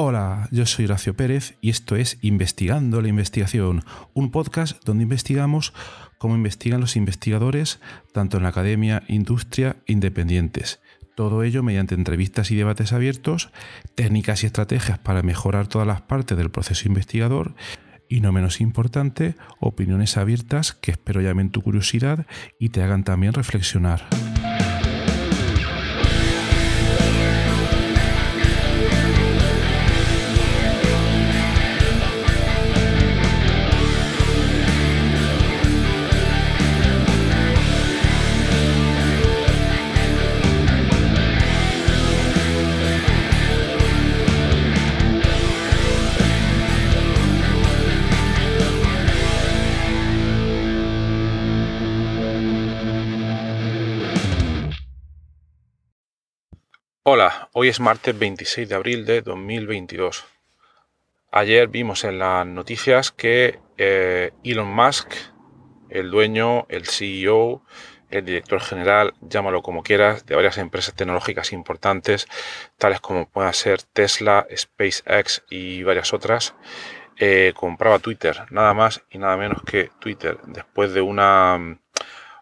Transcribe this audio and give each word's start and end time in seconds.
Hola, 0.00 0.46
yo 0.52 0.64
soy 0.64 0.84
Horacio 0.84 1.16
Pérez 1.16 1.58
y 1.60 1.70
esto 1.70 1.96
es 1.96 2.18
Investigando 2.22 3.02
la 3.02 3.08
Investigación, 3.08 3.82
un 4.14 4.30
podcast 4.30 4.80
donde 4.84 5.02
investigamos 5.02 5.74
cómo 6.18 6.36
investigan 6.36 6.80
los 6.80 6.94
investigadores 6.94 7.80
tanto 8.12 8.36
en 8.36 8.44
la 8.44 8.50
academia, 8.50 9.02
industria, 9.08 9.78
independientes. 9.88 10.80
Todo 11.16 11.42
ello 11.42 11.64
mediante 11.64 11.96
entrevistas 11.96 12.52
y 12.52 12.54
debates 12.54 12.92
abiertos, 12.92 13.50
técnicas 13.96 14.44
y 14.44 14.46
estrategias 14.46 15.00
para 15.00 15.24
mejorar 15.24 15.66
todas 15.66 15.88
las 15.88 16.02
partes 16.02 16.38
del 16.38 16.52
proceso 16.52 16.86
investigador 16.86 17.56
y 18.08 18.20
no 18.20 18.30
menos 18.30 18.60
importante, 18.60 19.34
opiniones 19.58 20.16
abiertas 20.16 20.74
que 20.74 20.92
espero 20.92 21.22
llamen 21.22 21.50
tu 21.50 21.60
curiosidad 21.60 22.24
y 22.60 22.68
te 22.68 22.84
hagan 22.84 23.02
también 23.02 23.32
reflexionar. 23.32 24.06
Hola, 57.10 57.48
hoy 57.54 57.68
es 57.68 57.80
martes 57.80 58.18
26 58.18 58.68
de 58.68 58.74
abril 58.74 59.06
de 59.06 59.22
2022. 59.22 60.26
Ayer 61.32 61.66
vimos 61.66 62.04
en 62.04 62.18
las 62.18 62.46
noticias 62.46 63.12
que 63.12 63.60
eh, 63.78 64.32
Elon 64.44 64.68
Musk, 64.68 65.14
el 65.88 66.10
dueño, 66.10 66.66
el 66.68 66.84
CEO, 66.84 67.62
el 68.10 68.26
director 68.26 68.60
general, 68.60 69.14
llámalo 69.22 69.62
como 69.62 69.82
quieras, 69.82 70.26
de 70.26 70.34
varias 70.34 70.58
empresas 70.58 70.92
tecnológicas 70.92 71.54
importantes, 71.54 72.28
tales 72.76 73.00
como 73.00 73.26
puedan 73.26 73.54
ser 73.54 73.80
Tesla, 73.84 74.46
SpaceX 74.54 75.44
y 75.48 75.84
varias 75.84 76.12
otras, 76.12 76.56
eh, 77.16 77.54
compraba 77.56 78.00
Twitter, 78.00 78.44
nada 78.50 78.74
más 78.74 79.02
y 79.08 79.16
nada 79.16 79.38
menos 79.38 79.62
que 79.62 79.90
Twitter, 79.98 80.36
después 80.44 80.92
de 80.92 81.00
una 81.00 81.78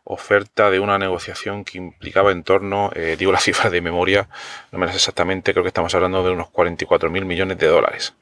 oferta 0.06 0.70
de 0.70 0.80
una 0.80 0.98
negociación 0.98 1.64
que 1.64 1.78
implicaba 1.78 2.30
en 2.30 2.44
torno, 2.44 2.90
eh, 2.94 3.16
digo 3.18 3.32
la 3.32 3.40
cifra 3.40 3.70
de 3.70 3.80
memoria, 3.80 4.28
no 4.72 4.78
me 4.78 4.86
las 4.86 4.94
exactamente, 4.94 5.52
creo 5.52 5.64
que 5.64 5.68
estamos 5.68 5.94
hablando 5.94 6.22
de 6.22 6.30
unos 6.30 6.48
44 6.50 7.10
mil 7.10 7.24
millones 7.24 7.58
de 7.58 7.66
dólares. 7.66 8.14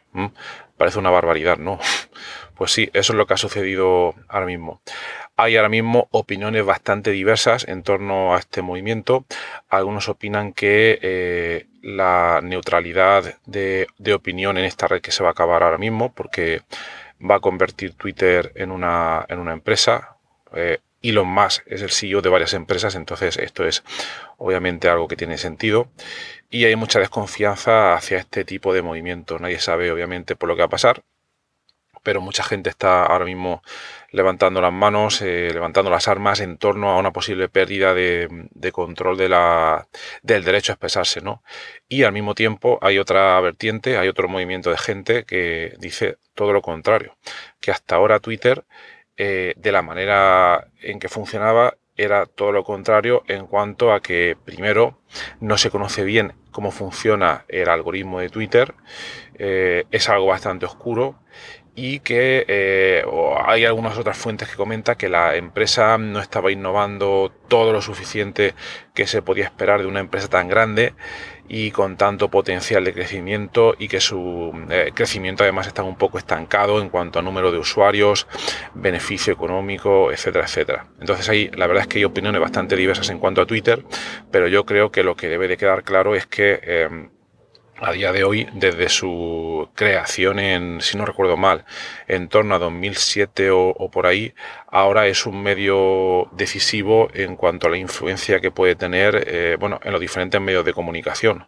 Parece 0.76 0.98
una 0.98 1.10
barbaridad, 1.10 1.58
¿no? 1.58 1.78
Pues 2.56 2.70
sí, 2.70 2.88
eso 2.92 3.12
es 3.12 3.16
lo 3.16 3.26
que 3.26 3.34
ha 3.34 3.36
sucedido 3.36 4.14
ahora 4.28 4.46
mismo. 4.46 4.80
Hay 5.36 5.56
ahora 5.56 5.68
mismo 5.68 6.06
opiniones 6.12 6.64
bastante 6.64 7.10
diversas 7.10 7.66
en 7.66 7.82
torno 7.82 8.36
a 8.36 8.38
este 8.38 8.62
movimiento. 8.62 9.24
Algunos 9.68 10.08
opinan 10.08 10.52
que 10.52 11.00
eh, 11.02 11.66
la 11.82 12.40
neutralidad 12.44 13.38
de, 13.44 13.88
opinión 14.14 14.56
en 14.56 14.64
esta 14.66 14.86
red 14.86 15.02
que 15.02 15.10
se 15.10 15.24
va 15.24 15.30
a 15.30 15.32
acabar 15.32 15.64
ahora 15.64 15.78
mismo 15.78 16.14
porque 16.14 16.62
va 17.20 17.36
a 17.36 17.40
convertir 17.40 17.94
Twitter 17.94 18.52
en 18.54 18.70
una, 18.70 19.26
en 19.28 19.40
una 19.40 19.52
empresa. 19.52 20.16
Eh, 20.54 20.78
Elon 21.04 21.28
Musk 21.28 21.62
es 21.66 21.82
el 21.82 21.90
CEO 21.90 22.22
de 22.22 22.30
varias 22.30 22.54
empresas, 22.54 22.94
entonces 22.94 23.36
esto 23.36 23.66
es 23.66 23.84
obviamente 24.38 24.88
algo 24.88 25.06
que 25.06 25.16
tiene 25.16 25.38
sentido. 25.38 25.88
Y 26.50 26.64
hay 26.64 26.76
mucha 26.76 26.98
desconfianza 26.98 27.94
hacia 27.94 28.18
este 28.18 28.44
tipo 28.44 28.72
de 28.72 28.82
movimientos. 28.82 29.40
Nadie 29.40 29.60
sabe 29.60 29.92
obviamente 29.92 30.36
por 30.36 30.48
lo 30.48 30.56
que 30.56 30.62
va 30.62 30.66
a 30.66 30.70
pasar, 30.70 31.02
pero 32.02 32.20
mucha 32.20 32.44
gente 32.44 32.70
está 32.70 33.04
ahora 33.04 33.24
mismo 33.24 33.62
levantando 34.12 34.60
las 34.60 34.72
manos, 34.72 35.20
eh, 35.22 35.50
levantando 35.52 35.90
las 35.90 36.06
armas 36.06 36.38
en 36.40 36.56
torno 36.58 36.90
a 36.90 36.98
una 36.98 37.12
posible 37.12 37.48
pérdida 37.48 37.94
de, 37.94 38.28
control 38.72 39.16
de 39.16 39.28
la, 39.28 39.88
del 40.22 40.44
derecho 40.44 40.72
a 40.72 40.74
expresarse. 40.74 41.20
¿no? 41.20 41.42
Y 41.88 42.04
al 42.04 42.12
mismo 42.12 42.34
tiempo 42.34 42.78
hay 42.80 42.98
otra 42.98 43.40
vertiente, 43.40 43.98
hay 43.98 44.08
otro 44.08 44.28
movimiento 44.28 44.70
de 44.70 44.78
gente 44.78 45.24
que 45.24 45.74
dice 45.80 46.18
todo 46.34 46.52
lo 46.52 46.62
contrario, 46.62 47.16
que 47.60 47.72
hasta 47.72 47.96
ahora 47.96 48.20
Twitter 48.20 48.64
eh, 49.16 49.54
de 49.56 49.72
la 49.72 49.82
manera 49.82 50.68
en 50.82 50.98
que 50.98 51.08
funcionaba 51.08 51.74
era 51.96 52.26
todo 52.26 52.52
lo 52.52 52.64
contrario 52.64 53.22
en 53.28 53.46
cuanto 53.46 53.92
a 53.92 54.00
que 54.00 54.36
primero 54.44 54.98
no 55.40 55.58
se 55.58 55.70
conoce 55.70 56.02
bien 56.04 56.32
cómo 56.50 56.70
funciona 56.70 57.44
el 57.48 57.68
algoritmo 57.68 58.20
de 58.20 58.28
Twitter, 58.28 58.74
eh, 59.34 59.84
es 59.90 60.08
algo 60.08 60.26
bastante 60.26 60.66
oscuro 60.66 61.20
y 61.76 62.00
que 62.00 62.44
eh, 62.46 63.04
hay 63.44 63.64
algunas 63.64 63.98
otras 63.98 64.16
fuentes 64.16 64.48
que 64.48 64.56
comentan 64.56 64.96
que 64.96 65.08
la 65.08 65.34
empresa 65.34 65.98
no 65.98 66.20
estaba 66.20 66.52
innovando 66.52 67.32
todo 67.48 67.72
lo 67.72 67.82
suficiente 67.82 68.54
que 68.94 69.06
se 69.06 69.22
podía 69.22 69.44
esperar 69.44 69.80
de 69.80 69.86
una 69.86 70.00
empresa 70.00 70.28
tan 70.28 70.48
grande 70.48 70.94
y 71.48 71.70
con 71.70 71.96
tanto 71.96 72.30
potencial 72.30 72.84
de 72.84 72.92
crecimiento 72.92 73.74
y 73.78 73.88
que 73.88 74.00
su 74.00 74.52
eh, 74.70 74.92
crecimiento 74.94 75.42
además 75.42 75.66
está 75.66 75.82
un 75.82 75.96
poco 75.96 76.18
estancado 76.18 76.80
en 76.80 76.88
cuanto 76.88 77.18
a 77.18 77.22
número 77.22 77.52
de 77.52 77.58
usuarios, 77.58 78.26
beneficio 78.74 79.32
económico, 79.32 80.10
etcétera, 80.10 80.46
etcétera. 80.46 80.86
Entonces 81.00 81.28
ahí 81.28 81.50
la 81.54 81.66
verdad 81.66 81.82
es 81.82 81.88
que 81.88 81.98
hay 81.98 82.04
opiniones 82.04 82.40
bastante 82.40 82.76
diversas 82.76 83.10
en 83.10 83.18
cuanto 83.18 83.40
a 83.40 83.46
Twitter, 83.46 83.84
pero 84.30 84.48
yo 84.48 84.64
creo 84.64 84.90
que 84.90 85.02
lo 85.02 85.16
que 85.16 85.28
debe 85.28 85.48
de 85.48 85.56
quedar 85.56 85.84
claro 85.84 86.14
es 86.14 86.26
que 86.26 86.60
eh, 86.62 87.08
a 87.80 87.92
día 87.92 88.12
de 88.12 88.24
hoy, 88.24 88.48
desde 88.52 88.88
su 88.88 89.68
creación 89.74 90.38
en, 90.38 90.80
si 90.80 90.96
no 90.96 91.04
recuerdo 91.04 91.36
mal, 91.36 91.64
en 92.06 92.28
torno 92.28 92.54
a 92.54 92.58
2007 92.58 93.50
o, 93.50 93.90
por 93.90 94.06
ahí, 94.06 94.34
ahora 94.74 95.06
es 95.06 95.24
un 95.24 95.40
medio 95.40 96.28
decisivo 96.32 97.08
en 97.14 97.36
cuanto 97.36 97.68
a 97.68 97.70
la 97.70 97.76
influencia 97.76 98.40
que 98.40 98.50
puede 98.50 98.74
tener, 98.74 99.24
eh, 99.28 99.56
bueno, 99.58 99.78
en 99.84 99.92
los 99.92 100.00
diferentes 100.00 100.40
medios 100.40 100.64
de 100.64 100.72
comunicación. 100.72 101.46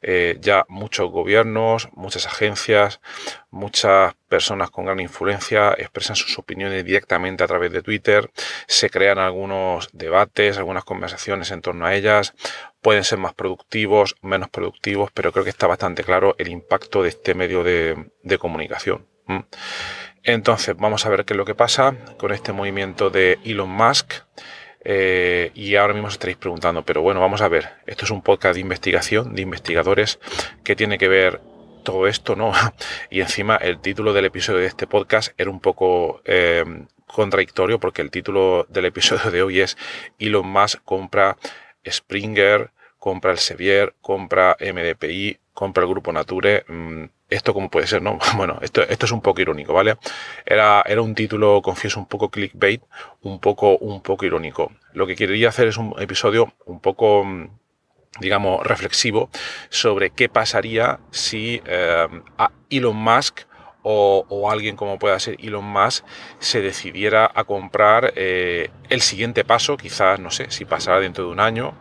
Eh, 0.00 0.38
ya 0.40 0.64
muchos 0.68 1.10
gobiernos, 1.10 1.90
muchas 1.92 2.26
agencias, 2.26 3.02
muchas 3.50 4.14
personas 4.26 4.70
con 4.70 4.86
gran 4.86 5.00
influencia 5.00 5.74
expresan 5.76 6.16
sus 6.16 6.38
opiniones 6.38 6.82
directamente 6.82 7.44
a 7.44 7.46
través 7.46 7.72
de 7.72 7.82
Twitter, 7.82 8.30
se 8.66 8.88
crean 8.88 9.18
algunos 9.18 9.90
debates, 9.92 10.56
algunas 10.56 10.84
conversaciones 10.84 11.50
en 11.50 11.60
torno 11.60 11.84
a 11.84 11.94
ellas, 11.94 12.32
pueden 12.80 13.04
ser 13.04 13.18
más 13.18 13.34
productivos, 13.34 14.16
menos 14.22 14.48
productivos, 14.48 15.10
pero 15.12 15.30
creo 15.30 15.44
que 15.44 15.50
está 15.50 15.66
bastante 15.66 16.04
claro 16.04 16.34
el 16.38 16.48
impacto 16.48 17.02
de 17.02 17.10
este 17.10 17.34
medio 17.34 17.62
de, 17.62 18.38
comunicación. 18.38 19.06
Entonces, 20.24 20.76
vamos 20.76 21.04
a 21.04 21.08
ver 21.08 21.24
qué 21.24 21.32
es 21.32 21.36
lo 21.36 21.44
que 21.44 21.54
pasa 21.54 21.96
con 22.16 22.32
este 22.32 22.52
movimiento 22.52 23.10
de 23.10 23.38
Elon 23.44 23.70
Musk. 23.70 24.12
Eh, 24.84 25.52
y 25.54 25.76
ahora 25.76 25.94
mismo 25.94 26.08
os 26.08 26.14
estaréis 26.14 26.38
preguntando, 26.38 26.84
pero 26.84 27.02
bueno, 27.02 27.20
vamos 27.20 27.40
a 27.40 27.48
ver, 27.48 27.70
esto 27.86 28.04
es 28.04 28.10
un 28.10 28.20
podcast 28.22 28.54
de 28.54 28.60
investigación, 28.60 29.34
de 29.34 29.42
investigadores, 29.42 30.18
que 30.64 30.74
tiene 30.74 30.98
que 30.98 31.06
ver 31.06 31.40
todo 31.84 32.06
esto, 32.06 32.36
¿no? 32.36 32.52
Y 33.10 33.20
encima 33.20 33.56
el 33.56 33.80
título 33.80 34.12
del 34.12 34.24
episodio 34.24 34.60
de 34.60 34.66
este 34.66 34.86
podcast 34.86 35.32
era 35.38 35.50
un 35.50 35.60
poco 35.60 36.20
eh, 36.24 36.64
contradictorio 37.06 37.78
porque 37.78 38.02
el 38.02 38.10
título 38.10 38.66
del 38.68 38.86
episodio 38.86 39.30
de 39.30 39.42
hoy 39.42 39.60
es 39.60 39.76
Elon 40.18 40.46
Musk 40.46 40.82
compra 40.84 41.36
Springer, 41.88 42.70
compra 42.98 43.32
el 43.32 43.38
Sevier, 43.38 43.94
compra 44.00 44.56
MDPI, 44.60 45.38
compra 45.54 45.84
el 45.84 45.90
grupo 45.90 46.12
Nature. 46.12 46.64
Mm, 46.68 47.04
esto 47.28 47.54
como 47.54 47.70
puede 47.70 47.86
ser, 47.86 48.02
¿no? 48.02 48.18
Bueno, 48.36 48.58
esto, 48.62 48.82
esto 48.82 49.06
es 49.06 49.12
un 49.12 49.20
poco 49.20 49.40
irónico, 49.40 49.72
¿vale? 49.72 49.96
Era, 50.44 50.82
era 50.86 51.02
un 51.02 51.14
título, 51.14 51.62
confieso, 51.62 52.00
un 52.00 52.06
poco 52.06 52.30
clickbait, 52.30 52.82
un 53.22 53.40
poco, 53.40 53.76
un 53.78 54.02
poco 54.02 54.26
irónico. 54.26 54.72
Lo 54.92 55.06
que 55.06 55.16
quería 55.16 55.48
hacer 55.48 55.68
es 55.68 55.76
un 55.76 55.94
episodio 55.98 56.52
un 56.66 56.80
poco 56.80 57.24
mm, 57.24 57.48
digamos, 58.20 58.64
reflexivo 58.66 59.30
sobre 59.70 60.10
qué 60.10 60.28
pasaría 60.28 61.00
si 61.10 61.62
eh, 61.64 62.08
Elon 62.70 62.96
Musk 62.96 63.40
o, 63.84 64.48
alguien 64.50 64.76
como 64.76 64.98
pueda 64.98 65.18
ser 65.18 65.36
Elon 65.40 65.64
Musk 65.64 66.04
se 66.38 66.60
decidiera 66.60 67.30
a 67.34 67.44
comprar 67.44 68.12
eh, 68.16 68.70
el 68.90 69.00
siguiente 69.00 69.44
paso, 69.44 69.76
quizás, 69.76 70.20
no 70.20 70.30
sé, 70.30 70.50
si 70.50 70.64
pasará 70.64 71.00
dentro 71.00 71.24
de 71.24 71.30
un 71.30 71.40
año, 71.40 71.74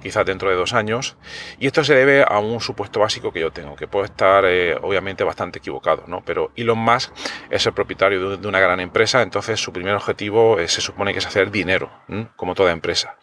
quizás 0.00 0.24
dentro 0.26 0.50
de 0.50 0.56
dos 0.56 0.72
años. 0.72 1.16
Y 1.58 1.66
esto 1.66 1.84
se 1.84 1.94
debe 1.94 2.24
a 2.26 2.38
un 2.38 2.60
supuesto 2.60 3.00
básico 3.00 3.32
que 3.32 3.40
yo 3.40 3.50
tengo, 3.50 3.76
que 3.76 3.88
puedo 3.88 4.04
estar 4.04 4.44
eh, 4.46 4.76
obviamente 4.82 5.24
bastante 5.24 5.58
equivocado, 5.58 6.04
¿no? 6.06 6.22
Pero 6.24 6.52
Elon 6.56 6.78
Musk 6.78 7.12
es 7.50 7.66
el 7.66 7.72
propietario 7.72 8.36
de, 8.36 8.46
una 8.46 8.60
gran 8.60 8.80
empresa, 8.80 9.22
entonces 9.22 9.60
su 9.60 9.72
primer 9.72 9.94
objetivo 9.94 10.56
se 10.66 10.80
supone 10.80 11.12
que 11.12 11.18
es 11.18 11.26
hacer 11.26 11.50
dinero, 11.50 11.90
como 12.36 12.54
toda 12.54 12.72
empresa. 12.72 13.16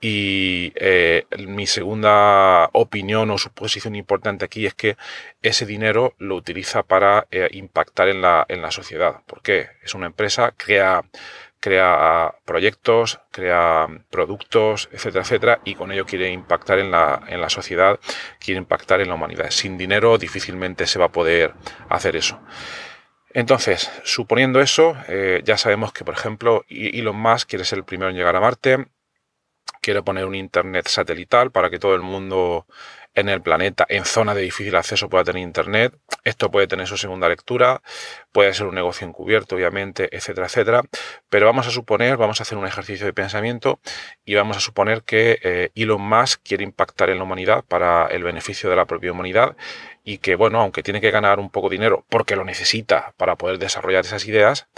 Y 0.00 0.72
eh, 0.76 1.26
mi 1.46 1.66
segunda 1.66 2.68
opinión 2.72 3.30
o 3.30 3.38
suposición 3.38 3.94
importante 3.96 4.44
aquí 4.44 4.66
es 4.66 4.74
que 4.74 4.96
ese 5.42 5.66
dinero 5.66 6.14
lo 6.18 6.36
utiliza 6.36 6.82
para 6.82 7.26
eh, 7.30 7.48
impactar 7.52 8.08
en 8.08 8.22
la, 8.22 8.46
en 8.48 8.62
la 8.62 8.70
sociedad. 8.70 9.22
¿Por 9.26 9.42
qué? 9.42 9.68
Es 9.82 9.94
una 9.94 10.06
empresa, 10.06 10.54
crea 10.56 11.02
crea 11.60 12.34
proyectos, 12.44 13.20
crea 13.30 13.86
productos, 14.10 14.88
etcétera, 14.92 15.22
etcétera, 15.22 15.60
y 15.64 15.74
con 15.74 15.92
ello 15.92 16.06
quiere 16.06 16.30
impactar 16.30 16.78
en 16.78 16.90
la, 16.90 17.22
en 17.28 17.40
la 17.40 17.50
sociedad, 17.50 18.00
quiere 18.38 18.58
impactar 18.58 19.00
en 19.00 19.08
la 19.08 19.14
humanidad. 19.14 19.50
Sin 19.50 19.78
dinero 19.78 20.18
difícilmente 20.18 20.86
se 20.86 20.98
va 20.98 21.06
a 21.06 21.12
poder 21.12 21.52
hacer 21.88 22.16
eso. 22.16 22.40
Entonces, 23.32 23.90
suponiendo 24.02 24.60
eso, 24.60 24.96
eh, 25.06 25.42
ya 25.44 25.56
sabemos 25.56 25.92
que, 25.92 26.04
por 26.04 26.14
ejemplo, 26.14 26.64
Elon 26.68 27.16
Musk 27.16 27.48
quiere 27.48 27.64
ser 27.64 27.78
el 27.78 27.84
primero 27.84 28.10
en 28.10 28.16
llegar 28.16 28.34
a 28.34 28.40
Marte, 28.40 28.86
quiere 29.80 30.02
poner 30.02 30.24
un 30.24 30.34
Internet 30.34 30.88
satelital 30.88 31.50
para 31.50 31.70
que 31.70 31.78
todo 31.78 31.94
el 31.94 32.02
mundo 32.02 32.66
en 33.14 33.28
el 33.28 33.42
planeta, 33.42 33.86
en 33.88 34.04
zona 34.04 34.34
de 34.34 34.42
difícil 34.42 34.74
acceso, 34.76 35.08
pueda 35.08 35.24
tener 35.24 35.42
Internet. 35.42 35.94
Esto 36.24 36.50
puede 36.50 36.66
tener 36.66 36.86
su 36.86 36.96
segunda 36.96 37.28
lectura, 37.28 37.82
puede 38.32 38.54
ser 38.54 38.66
un 38.66 38.74
negocio 38.74 39.06
encubierto, 39.06 39.56
obviamente, 39.56 40.08
etcétera, 40.16 40.46
etcétera. 40.46 40.82
Pero 41.28 41.46
vamos 41.46 41.66
a 41.66 41.70
suponer, 41.70 42.16
vamos 42.16 42.40
a 42.40 42.44
hacer 42.44 42.56
un 42.56 42.66
ejercicio 42.66 43.06
de 43.06 43.12
pensamiento 43.12 43.80
y 44.24 44.34
vamos 44.34 44.56
a 44.56 44.60
suponer 44.60 45.02
que 45.02 45.38
eh, 45.42 45.70
Elon 45.74 46.00
Musk 46.00 46.40
quiere 46.44 46.62
impactar 46.62 47.10
en 47.10 47.18
la 47.18 47.24
humanidad 47.24 47.64
para 47.66 48.06
el 48.06 48.22
beneficio 48.22 48.70
de 48.70 48.76
la 48.76 48.86
propia 48.86 49.12
humanidad 49.12 49.56
y 50.04 50.18
que, 50.18 50.34
bueno, 50.34 50.60
aunque 50.60 50.82
tiene 50.82 51.00
que 51.00 51.10
ganar 51.10 51.38
un 51.38 51.50
poco 51.50 51.68
de 51.68 51.76
dinero 51.76 52.04
porque 52.08 52.36
lo 52.36 52.44
necesita 52.44 53.14
para 53.16 53.36
poder 53.36 53.58
desarrollar 53.58 54.04
esas 54.04 54.26
ideas, 54.26 54.68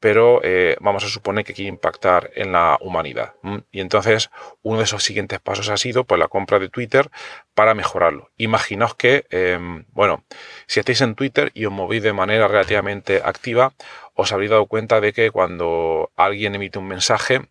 pero 0.00 0.40
eh, 0.42 0.76
vamos 0.80 1.04
a 1.04 1.08
suponer 1.08 1.44
que 1.44 1.54
quiere 1.54 1.68
impactar 1.68 2.32
en 2.34 2.50
la 2.50 2.76
humanidad. 2.80 3.34
Y 3.70 3.80
entonces 3.80 4.30
uno 4.62 4.78
de 4.78 4.84
esos 4.84 5.04
siguientes 5.04 5.38
pasos 5.38 5.68
ha 5.68 5.76
sido 5.76 6.02
pues, 6.02 6.18
la 6.18 6.26
compra 6.26 6.58
de 6.58 6.68
Twitter 6.68 7.08
para 7.54 7.74
mejorarlo. 7.74 8.30
Imaginaos 8.36 8.96
que, 8.96 9.26
em, 9.30 9.84
bueno, 9.92 10.24
si 10.66 10.80
estáis 10.80 11.00
en 11.02 11.14
Twitter 11.14 11.52
y 11.54 11.66
os 11.66 11.72
movéis 11.72 12.02
de 12.02 12.12
manera 12.12 12.48
relativamente 12.48 13.22
activa, 13.24 13.74
os 14.14 14.32
habréis 14.32 14.50
dado 14.50 14.66
cuenta 14.66 15.00
de 15.00 15.12
que 15.12 15.30
cuando 15.30 16.10
alguien 16.16 16.56
emite 16.56 16.80
un 16.80 16.88
mensaje, 16.88 17.42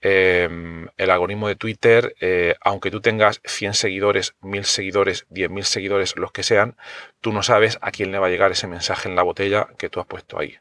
em, 0.00 0.88
el 0.96 1.10
algoritmo 1.10 1.48
de 1.48 1.56
Twitter, 1.56 2.14
eh, 2.20 2.54
aunque 2.60 2.90
tú 2.90 3.00
tengas 3.00 3.40
100 3.44 3.74
seguidores, 3.74 4.34
1000 4.40 4.64
seguidores, 4.64 5.26
10.000 5.30 5.64
seguidores, 5.64 6.16
los 6.16 6.32
que 6.32 6.42
sean, 6.42 6.76
tú 7.20 7.32
no 7.32 7.42
sabes 7.42 7.78
a 7.80 7.90
quién 7.90 8.12
le 8.12 8.18
va 8.18 8.26
a 8.26 8.30
llegar 8.30 8.52
ese 8.52 8.66
mensaje 8.66 9.08
en 9.08 9.16
la 9.16 9.22
botella 9.22 9.68
que 9.78 9.88
tú 9.88 10.00
has 10.00 10.06
puesto 10.06 10.38
ahí. 10.38 10.58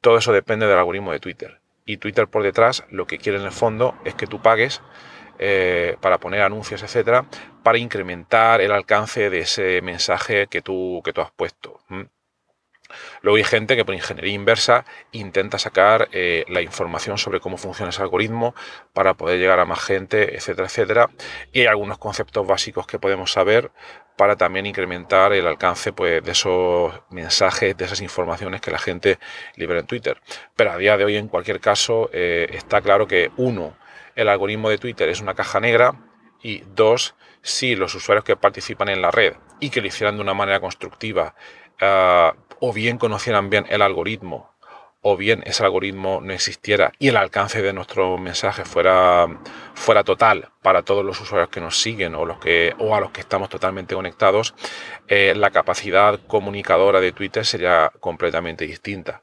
Todo 0.00 0.18
eso 0.18 0.32
depende 0.32 0.66
del 0.66 0.78
algoritmo 0.78 1.12
de 1.12 1.20
Twitter. 1.20 1.60
Y 1.84 1.98
Twitter 1.98 2.28
por 2.28 2.42
detrás 2.42 2.84
lo 2.90 3.06
que 3.06 3.18
quiere 3.18 3.38
en 3.38 3.44
el 3.44 3.52
fondo 3.52 3.94
es 4.04 4.14
que 4.14 4.26
tú 4.26 4.40
pagues 4.40 4.80
eh, 5.38 5.96
para 6.00 6.18
poner 6.18 6.42
anuncios, 6.42 6.82
etcétera, 6.82 7.26
para 7.62 7.78
incrementar 7.78 8.60
el 8.60 8.72
alcance 8.72 9.30
de 9.30 9.40
ese 9.40 9.82
mensaje 9.82 10.46
que 10.46 10.62
tú, 10.62 11.02
que 11.04 11.12
tú 11.12 11.20
has 11.20 11.32
puesto. 11.32 11.80
Luego 13.22 13.36
hay 13.36 13.44
gente 13.44 13.76
que 13.76 13.84
por 13.84 13.94
ingeniería 13.94 14.32
inversa 14.32 14.84
intenta 15.12 15.58
sacar 15.58 16.08
eh, 16.12 16.44
la 16.48 16.62
información 16.62 17.18
sobre 17.18 17.40
cómo 17.40 17.56
funciona 17.56 17.90
ese 17.90 18.02
algoritmo 18.02 18.54
para 18.92 19.14
poder 19.14 19.38
llegar 19.38 19.60
a 19.60 19.64
más 19.64 19.80
gente, 19.80 20.36
etcétera, 20.36 20.66
etcétera. 20.66 21.10
Y 21.52 21.60
hay 21.60 21.66
algunos 21.66 21.98
conceptos 21.98 22.46
básicos 22.46 22.86
que 22.86 22.98
podemos 22.98 23.32
saber 23.32 23.70
para 24.16 24.36
también 24.36 24.66
incrementar 24.66 25.32
el 25.32 25.46
alcance 25.46 25.92
pues, 25.92 26.22
de 26.22 26.32
esos 26.32 26.92
mensajes, 27.10 27.76
de 27.76 27.84
esas 27.84 28.00
informaciones 28.00 28.60
que 28.60 28.70
la 28.70 28.78
gente 28.78 29.18
libera 29.56 29.80
en 29.80 29.86
Twitter. 29.86 30.20
Pero 30.54 30.72
a 30.72 30.76
día 30.76 30.96
de 30.96 31.04
hoy, 31.04 31.16
en 31.16 31.28
cualquier 31.28 31.60
caso, 31.60 32.10
eh, 32.12 32.48
está 32.52 32.80
claro 32.80 33.06
que 33.06 33.30
uno, 33.36 33.76
el 34.14 34.28
algoritmo 34.28 34.70
de 34.70 34.78
Twitter 34.78 35.08
es 35.08 35.20
una 35.20 35.34
caja 35.34 35.60
negra 35.60 35.94
y 36.42 36.62
dos, 36.74 37.14
si 37.42 37.74
los 37.74 37.94
usuarios 37.94 38.24
que 38.24 38.36
participan 38.36 38.88
en 38.88 39.02
la 39.02 39.10
red 39.10 39.34
y 39.60 39.70
que 39.70 39.80
lo 39.80 39.88
hicieran 39.88 40.16
de 40.16 40.22
una 40.22 40.34
manera 40.34 40.60
constructiva 40.60 41.34
ah, 41.80 42.34
o 42.60 42.72
bien 42.72 42.98
conocieran 42.98 43.50
bien 43.50 43.66
el 43.68 43.82
algoritmo 43.82 44.54
o 45.06 45.18
bien 45.18 45.42
ese 45.44 45.62
algoritmo 45.62 46.22
no 46.22 46.32
existiera 46.32 46.92
y 46.98 47.08
el 47.08 47.18
alcance 47.18 47.60
de 47.60 47.74
nuestro 47.74 48.16
mensaje 48.16 48.64
fuera, 48.64 49.26
fuera 49.74 50.02
total 50.02 50.48
para 50.62 50.82
todos 50.82 51.04
los 51.04 51.20
usuarios 51.20 51.50
que 51.50 51.60
nos 51.60 51.78
siguen 51.78 52.14
o, 52.14 52.24
los 52.24 52.38
que, 52.38 52.74
o 52.78 52.94
a 52.94 53.00
los 53.00 53.10
que 53.10 53.20
estamos 53.20 53.50
totalmente 53.50 53.94
conectados, 53.94 54.54
eh, 55.06 55.34
la 55.36 55.50
capacidad 55.50 56.18
comunicadora 56.26 57.02
de 57.02 57.12
Twitter 57.12 57.44
sería 57.44 57.92
completamente 58.00 58.66
distinta. 58.66 59.22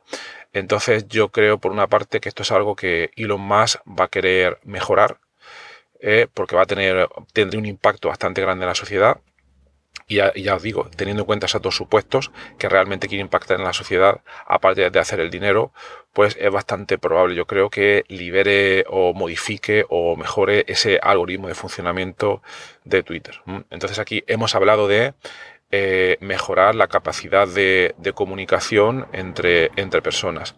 Entonces 0.53 1.07
yo 1.07 1.29
creo 1.29 1.57
por 1.57 1.71
una 1.71 1.87
parte 1.87 2.19
que 2.19 2.29
esto 2.29 2.43
es 2.43 2.51
algo 2.51 2.75
que 2.75 3.09
Elon 3.15 3.41
Musk 3.41 3.79
va 3.87 4.05
a 4.05 4.09
querer 4.09 4.59
mejorar 4.63 5.17
eh, 5.99 6.27
porque 6.31 6.55
va 6.55 6.61
a 6.61 6.67
tener 6.67 7.09
tendría 7.33 7.59
un 7.59 7.65
impacto 7.65 8.09
bastante 8.09 8.41
grande 8.41 8.65
en 8.65 8.69
la 8.69 8.75
sociedad 8.75 9.19
y 10.07 10.15
ya, 10.15 10.55
os 10.55 10.61
digo, 10.61 10.89
teniendo 10.95 11.23
en 11.23 11.27
cuenta 11.27 11.45
esos 11.45 11.61
dos 11.61 11.75
supuestos 11.75 12.31
que 12.57 12.69
realmente 12.69 13.07
quiere 13.07 13.21
impactar 13.21 13.59
en 13.59 13.65
la 13.65 13.73
sociedad, 13.73 14.21
aparte 14.45 14.89
de 14.89 14.99
hacer 14.99 15.19
el 15.19 15.29
dinero, 15.29 15.71
pues 16.13 16.35
es 16.39 16.51
bastante 16.51 16.97
probable, 16.97 17.35
yo 17.35 17.45
creo, 17.45 17.69
que 17.69 18.03
libere 18.07 18.83
o 18.87 19.13
modifique 19.13 19.85
o 19.89 20.15
mejore 20.15 20.65
ese 20.67 20.99
algoritmo 21.01 21.47
de 21.47 21.55
funcionamiento 21.55 22.41
de 22.83 23.03
Twitter. 23.03 23.41
Entonces 23.69 23.99
aquí 23.99 24.23
hemos 24.27 24.55
hablado 24.55 24.87
de 24.87 25.13
eh, 25.73 26.17
mejorar 26.19 26.75
la 26.75 26.87
capacidad 26.87 27.47
de, 27.47 27.93
comunicación 28.13 29.07
entre, 29.13 29.71
entre, 29.77 30.01
personas. 30.01 30.55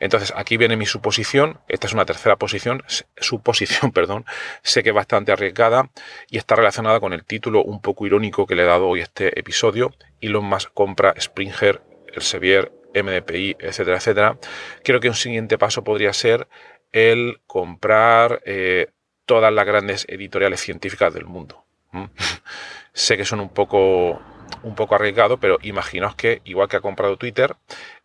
Entonces, 0.00 0.34
aquí 0.36 0.58
viene 0.58 0.76
mi 0.76 0.84
suposición, 0.84 1.60
esta 1.66 1.86
es 1.86 1.94
una 1.94 2.04
tercera 2.04 2.36
posición, 2.36 2.82
suposición, 3.16 3.90
perdón, 3.94 4.26
sé 4.62 4.82
que 4.82 4.90
es 4.90 4.94
bastante 4.94 5.32
arriesgada 5.32 5.90
y 6.28 6.36
está 6.36 6.56
relacionada 6.56 7.00
con 7.00 7.14
el 7.14 7.24
título 7.24 7.62
un 7.64 7.80
poco 7.80 8.06
irónico 8.06 8.46
que 8.46 8.54
le 8.54 8.64
he 8.64 8.66
dado 8.66 8.88
hoy 8.88 9.00
este 9.00 9.38
episodio, 9.38 9.94
Elon 10.20 10.44
Musk 10.44 10.72
compra 10.74 11.14
Springer, 11.18 11.80
Elsevier, 12.12 12.70
MDPI, 12.94 13.56
etcétera, 13.58 13.96
etcétera. 13.96 14.38
Creo 14.84 15.00
que 15.00 15.08
un 15.08 15.14
siguiente 15.14 15.58
paso 15.58 15.84
podría 15.84 16.12
ser 16.12 16.48
el 16.92 17.40
comprar 17.46 18.42
eh, 18.44 18.88
todas 19.24 19.52
las 19.52 19.64
grandes 19.64 20.06
editoriales 20.08 20.60
científicas 20.60 21.14
del 21.14 21.24
mundo. 21.24 21.64
sé 22.92 23.16
que 23.16 23.24
son 23.24 23.40
un 23.40 23.48
poco 23.48 24.20
un 24.62 24.74
poco 24.74 24.94
arriesgado, 24.94 25.38
pero 25.38 25.58
imaginaos 25.62 26.14
que, 26.14 26.40
igual 26.44 26.68
que 26.68 26.76
ha 26.76 26.80
comprado 26.80 27.16
Twitter, 27.16 27.56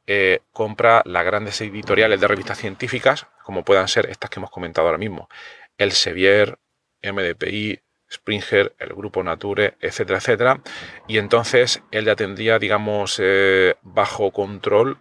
eh, 0.08 0.40
compra 0.52 1.02
las 1.06 1.26
grandes 1.26 1.60
editoriales 1.62 2.20
de 2.22 2.28
revistas 2.28 2.60
científicas, 2.60 3.28
como 3.44 3.64
puedan 3.64 3.88
ser 3.88 4.10
estas 4.10 4.30
que 4.30 4.40
hemos 4.40 4.52
comentado 4.52 4.88
ahora 4.88 5.00
mismo, 5.00 5.30
el 5.78 5.92
Sevier, 5.92 6.60
MDPI, 7.04 7.80
Springer, 8.12 8.76
el 8.78 8.90
grupo 8.90 9.24
Nature, 9.24 9.76
etcétera, 9.82 10.20
etcétera. 10.20 10.62
Y 11.08 11.18
entonces 11.18 11.82
él 11.92 12.06
ya 12.06 12.16
tendría, 12.16 12.60
digamos, 12.60 13.20
eh, 13.22 13.76
bajo 13.82 14.32
control 14.32 15.00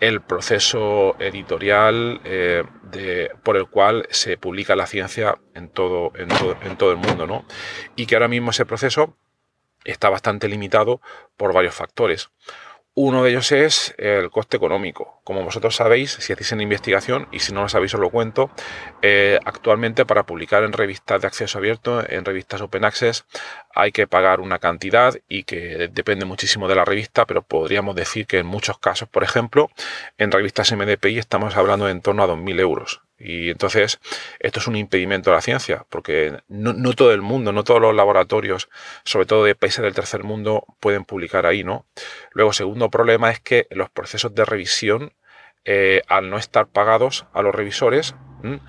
el 0.00 0.20
proceso 0.22 1.16
editorial 1.18 2.20
eh, 2.24 2.64
de, 2.82 3.30
por 3.42 3.56
el 3.56 3.68
cual 3.68 4.06
se 4.10 4.36
publica 4.38 4.74
la 4.76 4.86
ciencia 4.86 5.38
en 5.54 5.68
todo, 5.68 6.12
en 6.16 6.28
todo, 6.28 6.56
en 6.62 6.76
todo 6.76 6.92
el 6.92 6.96
mundo, 6.96 7.26
¿no? 7.26 7.44
Y 7.94 8.06
que 8.06 8.16
ahora 8.16 8.28
mismo 8.28 8.50
ese 8.50 8.66
proceso 8.66 9.16
está 9.90 10.08
bastante 10.08 10.48
limitado 10.48 11.00
por 11.36 11.52
varios 11.52 11.74
factores. 11.74 12.30
Uno 12.98 13.22
de 13.22 13.28
ellos 13.28 13.52
es 13.52 13.94
el 13.98 14.30
coste 14.30 14.56
económico. 14.56 15.20
Como 15.22 15.44
vosotros 15.44 15.76
sabéis, 15.76 16.12
si 16.12 16.32
hacéis 16.32 16.52
en 16.52 16.62
investigación, 16.62 17.28
y 17.30 17.40
si 17.40 17.52
no 17.52 17.60
lo 17.60 17.68
sabéis 17.68 17.92
os 17.92 18.00
lo 18.00 18.08
cuento, 18.08 18.50
eh, 19.02 19.38
actualmente 19.44 20.06
para 20.06 20.24
publicar 20.24 20.64
en 20.64 20.72
revistas 20.72 21.20
de 21.20 21.26
acceso 21.26 21.58
abierto, 21.58 22.02
en 22.08 22.24
revistas 22.24 22.62
Open 22.62 22.86
Access, 22.86 23.26
hay 23.74 23.92
que 23.92 24.06
pagar 24.06 24.40
una 24.40 24.58
cantidad 24.60 25.14
y 25.28 25.44
que 25.44 25.90
depende 25.92 26.24
muchísimo 26.24 26.68
de 26.68 26.74
la 26.74 26.86
revista, 26.86 27.26
pero 27.26 27.42
podríamos 27.42 27.94
decir 27.94 28.26
que 28.26 28.38
en 28.38 28.46
muchos 28.46 28.78
casos, 28.78 29.10
por 29.10 29.24
ejemplo, 29.24 29.68
en 30.16 30.32
revistas 30.32 30.72
MDPI 30.72 31.18
estamos 31.18 31.54
hablando 31.54 31.84
de 31.84 31.92
en 31.92 32.00
torno 32.00 32.22
a 32.22 32.28
2.000 32.28 32.60
euros. 32.60 33.05
Y 33.18 33.50
entonces 33.50 33.98
esto 34.40 34.60
es 34.60 34.66
un 34.66 34.76
impedimento 34.76 35.30
de 35.30 35.36
la 35.36 35.42
ciencia, 35.42 35.86
porque 35.88 36.38
no, 36.48 36.74
todo 36.92 37.12
el 37.12 37.22
mundo, 37.22 37.52
no 37.52 37.64
todos 37.64 37.80
los 37.80 37.94
laboratorios, 37.94 38.68
sobre 39.04 39.26
todo 39.26 39.44
de 39.44 39.54
países 39.54 39.82
del 39.82 39.94
tercer 39.94 40.22
mundo, 40.22 40.64
pueden 40.80 41.04
publicar 41.04 41.46
ahí, 41.46 41.64
¿no? 41.64 41.86
Luego, 42.32 42.52
segundo 42.52 42.90
problema 42.90 43.30
es 43.30 43.40
que 43.40 43.66
los 43.70 43.88
procesos 43.90 44.34
de 44.34 44.44
revisión, 44.44 45.14
eh, 45.66 46.02
al 46.08 46.30
no 46.30 46.38
estar 46.38 46.68
pagados 46.68 47.26
a 47.32 47.42
los 47.42 47.54
revisores, 47.54 48.14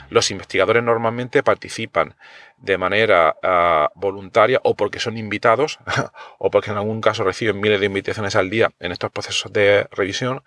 los 0.10 0.32
investigadores 0.32 0.84
normalmente 0.84 1.44
participan 1.44 2.16
de 2.58 2.78
manera 2.78 3.36
ah, 3.44 3.92
voluntaria 3.96 4.60
o 4.64 4.76
porque 4.76 5.00
son 5.00 5.18
invitados 5.18 5.80
o 6.40 6.50
porque 6.50 6.72
en 6.72 6.78
algún 6.78 7.02
caso 7.02 7.24
reciben 7.24 7.60
miles 7.60 7.80
de 7.80 7.86
invitaciones 7.86 8.36
al 8.36 8.50
día 8.50 8.72
en 8.80 8.92
estos 8.92 9.12
procesos 9.12 9.54
de 9.54 9.88
revisión. 9.92 10.44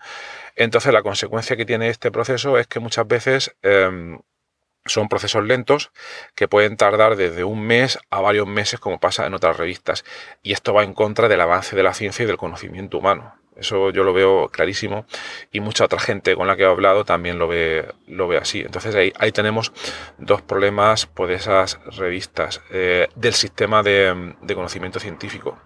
Entonces 0.57 0.93
la 0.93 1.03
consecuencia 1.03 1.57
que 1.57 1.65
tiene 1.65 1.89
este 1.89 2.11
proceso 2.11 2.59
es 2.59 2.67
que 2.67 2.81
muchas 2.81 3.07
veces 3.07 3.57
em, 3.63 4.19
son 4.87 5.09
procesos 5.09 5.45
lentos 5.45 5.93
que 6.35 6.49
pueden 6.49 6.77
tardar 6.77 7.17
desde 7.17 7.45
un 7.45 7.65
mes 7.65 7.99
a 8.11 8.21
varios 8.21 8.49
meses 8.49 8.81
como 8.81 8.99
pasa 8.99 9.27
en 9.27 9.35
otras 9.35 9.57
revistas 9.57 10.05
y 10.43 10.53
esto 10.53 10.75
va 10.75 10.83
en 10.83 10.95
contra 10.95 11.29
del 11.29 11.41
avance 11.41 11.77
de 11.77 11.83
la 11.83 11.95
ciencia 11.95 12.25
y 12.25 12.27
del 12.27 12.39
conocimiento 12.39 12.99
humano. 12.99 13.40
Eso 13.61 13.91
yo 13.91 14.05
lo 14.05 14.13
veo 14.13 14.49
clarísimo 14.49 15.05
y 15.53 15.61
mucha 15.61 15.85
otra 15.85 16.01
gente 16.01 16.35
con 16.35 16.47
la 16.47 16.57
que 16.57 16.63
he 16.63 16.67
hablado 16.67 17.05
también 17.05 17.39
lo 17.39 17.47
ve, 17.47 17.87
lo 18.07 18.27
ve 18.27 18.39
así. 18.39 18.61
Entonces 18.61 18.95
ahí, 18.95 19.13
ahí 19.19 19.33
tenemos 19.33 19.73
dos 20.19 20.43
problemas 20.43 21.07
por 21.07 21.31
esas 21.31 21.79
revistas 21.97 22.63
eh, 22.71 23.09
del 23.15 23.35
sistema 23.35 23.83
de, 23.83 24.35
conocimiento 24.55 24.99
científico. 24.99 25.59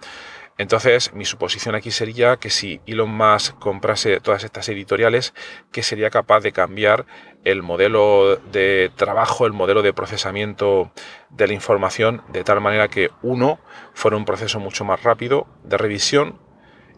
Entonces, 0.57 1.13
mi 1.15 1.25
suposición 1.25 1.75
aquí 1.75 1.91
sería 1.91 2.37
que 2.37 2.49
si 2.49 2.81
Elon 2.87 3.11
Musk 3.11 3.59
comprase 3.59 4.21
todas 4.21 4.45
estas 4.45 4.69
editoriales, 4.69 5.35
que 5.73 5.83
sería 5.83 6.11
capaz 6.11 6.43
de 6.43 6.53
cambiar 6.53 7.07
el 7.43 7.63
modelo 7.63 8.37
de 8.53 8.93
trabajo, 8.95 9.47
el 9.47 9.53
modelo 9.53 9.83
de 9.83 9.93
procesamiento 9.93 10.93
de 11.31 11.49
la 11.49 11.55
información, 11.55 12.23
de 12.29 12.45
tal 12.45 12.61
manera 12.61 12.87
que 12.87 13.11
uno 13.23 13.59
fuera 13.95 14.17
un 14.17 14.25
proceso 14.25 14.61
mucho 14.61 14.85
más 14.85 15.03
rápido 15.03 15.49
de 15.65 15.77
revisión 15.77 16.39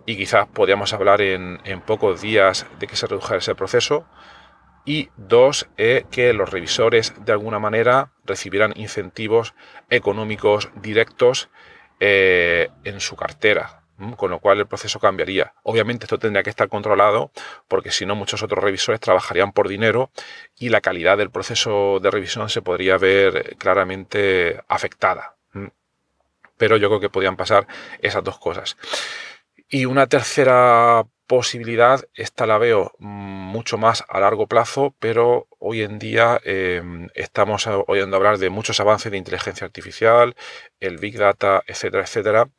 y 0.07 0.17
quizás 0.17 0.47
podríamos 0.47 0.93
hablar 0.93 1.21
en, 1.21 1.59
pocos 1.85 2.23
días 2.23 2.67
de 2.79 2.87
que 2.87 2.97
se 2.97 3.09
redujera 3.09 3.39
ese 3.39 3.55
proceso. 3.55 4.07
Y 4.85 5.11
dos, 5.17 5.69
eh, 5.77 6.05
que 6.13 6.33
los 6.33 6.49
revisores 6.49 7.13
de 7.25 7.33
alguna 7.33 7.59
manera 7.59 8.13
recibieran 8.25 8.73
incentivos 8.77 9.55
económicos 9.91 10.71
directos 10.77 11.51
eh, 11.99 12.71
en 12.85 13.01
su 13.01 13.17
cartera, 13.17 13.83
con 14.17 14.31
lo 14.31 14.39
cual 14.39 14.59
el 14.59 14.69
proceso 14.69 15.01
cambiaría. 15.01 15.55
Obviamente 15.65 16.05
esto 16.05 16.21
tendría 16.21 16.45
que 16.45 16.51
estar 16.51 16.69
controlado 16.69 17.33
porque 17.67 17.91
si 17.91 18.07
no 18.07 18.15
muchos 18.15 18.45
otros 18.45 18.63
revisores 18.63 19.01
trabajarían 19.01 19.51
por 19.51 19.67
dinero 19.67 20.13
y 20.57 20.69
la 20.69 20.81
calidad 20.81 21.19
del 21.19 21.31
proceso 21.31 21.99
de 22.01 22.13
revisión 22.13 22.49
se 22.49 22.63
podría 22.63 22.97
ver 22.97 23.57
claramente 23.59 24.63
afectada. 24.69 25.35
Pero 26.57 26.77
yo 26.77 26.89
creo 26.89 27.01
que 27.01 27.11
podrían 27.11 27.37
pasar 27.37 27.67
esas 28.01 28.23
dos 28.23 28.39
cosas. 28.39 28.77
Y 29.68 29.85
una 29.87 30.06
tercera 30.06 31.06
posibilidad, 31.26 32.04
esta 32.14 32.46
la 32.46 32.56
veo 32.58 32.92
mucho 33.00 33.78
más 33.78 34.04
a 34.08 34.20
largo 34.20 34.46
plazo, 34.46 34.94
pero 35.00 35.49
hoy 35.58 35.82
en 35.82 35.99
día 35.99 36.40
em, 36.44 37.08
estamos 37.14 37.66
oyendo 37.88 38.16
hablar 38.16 38.38
de 38.38 38.49
muchos 38.50 38.78
avances 38.78 39.11
de 39.11 39.18
inteligencia 39.18 39.64
artificial, 39.64 40.37
el 40.78 40.99
Big 40.99 41.18
Data, 41.18 41.64
etcétera, 41.66 42.04
etcétera. 42.04 42.50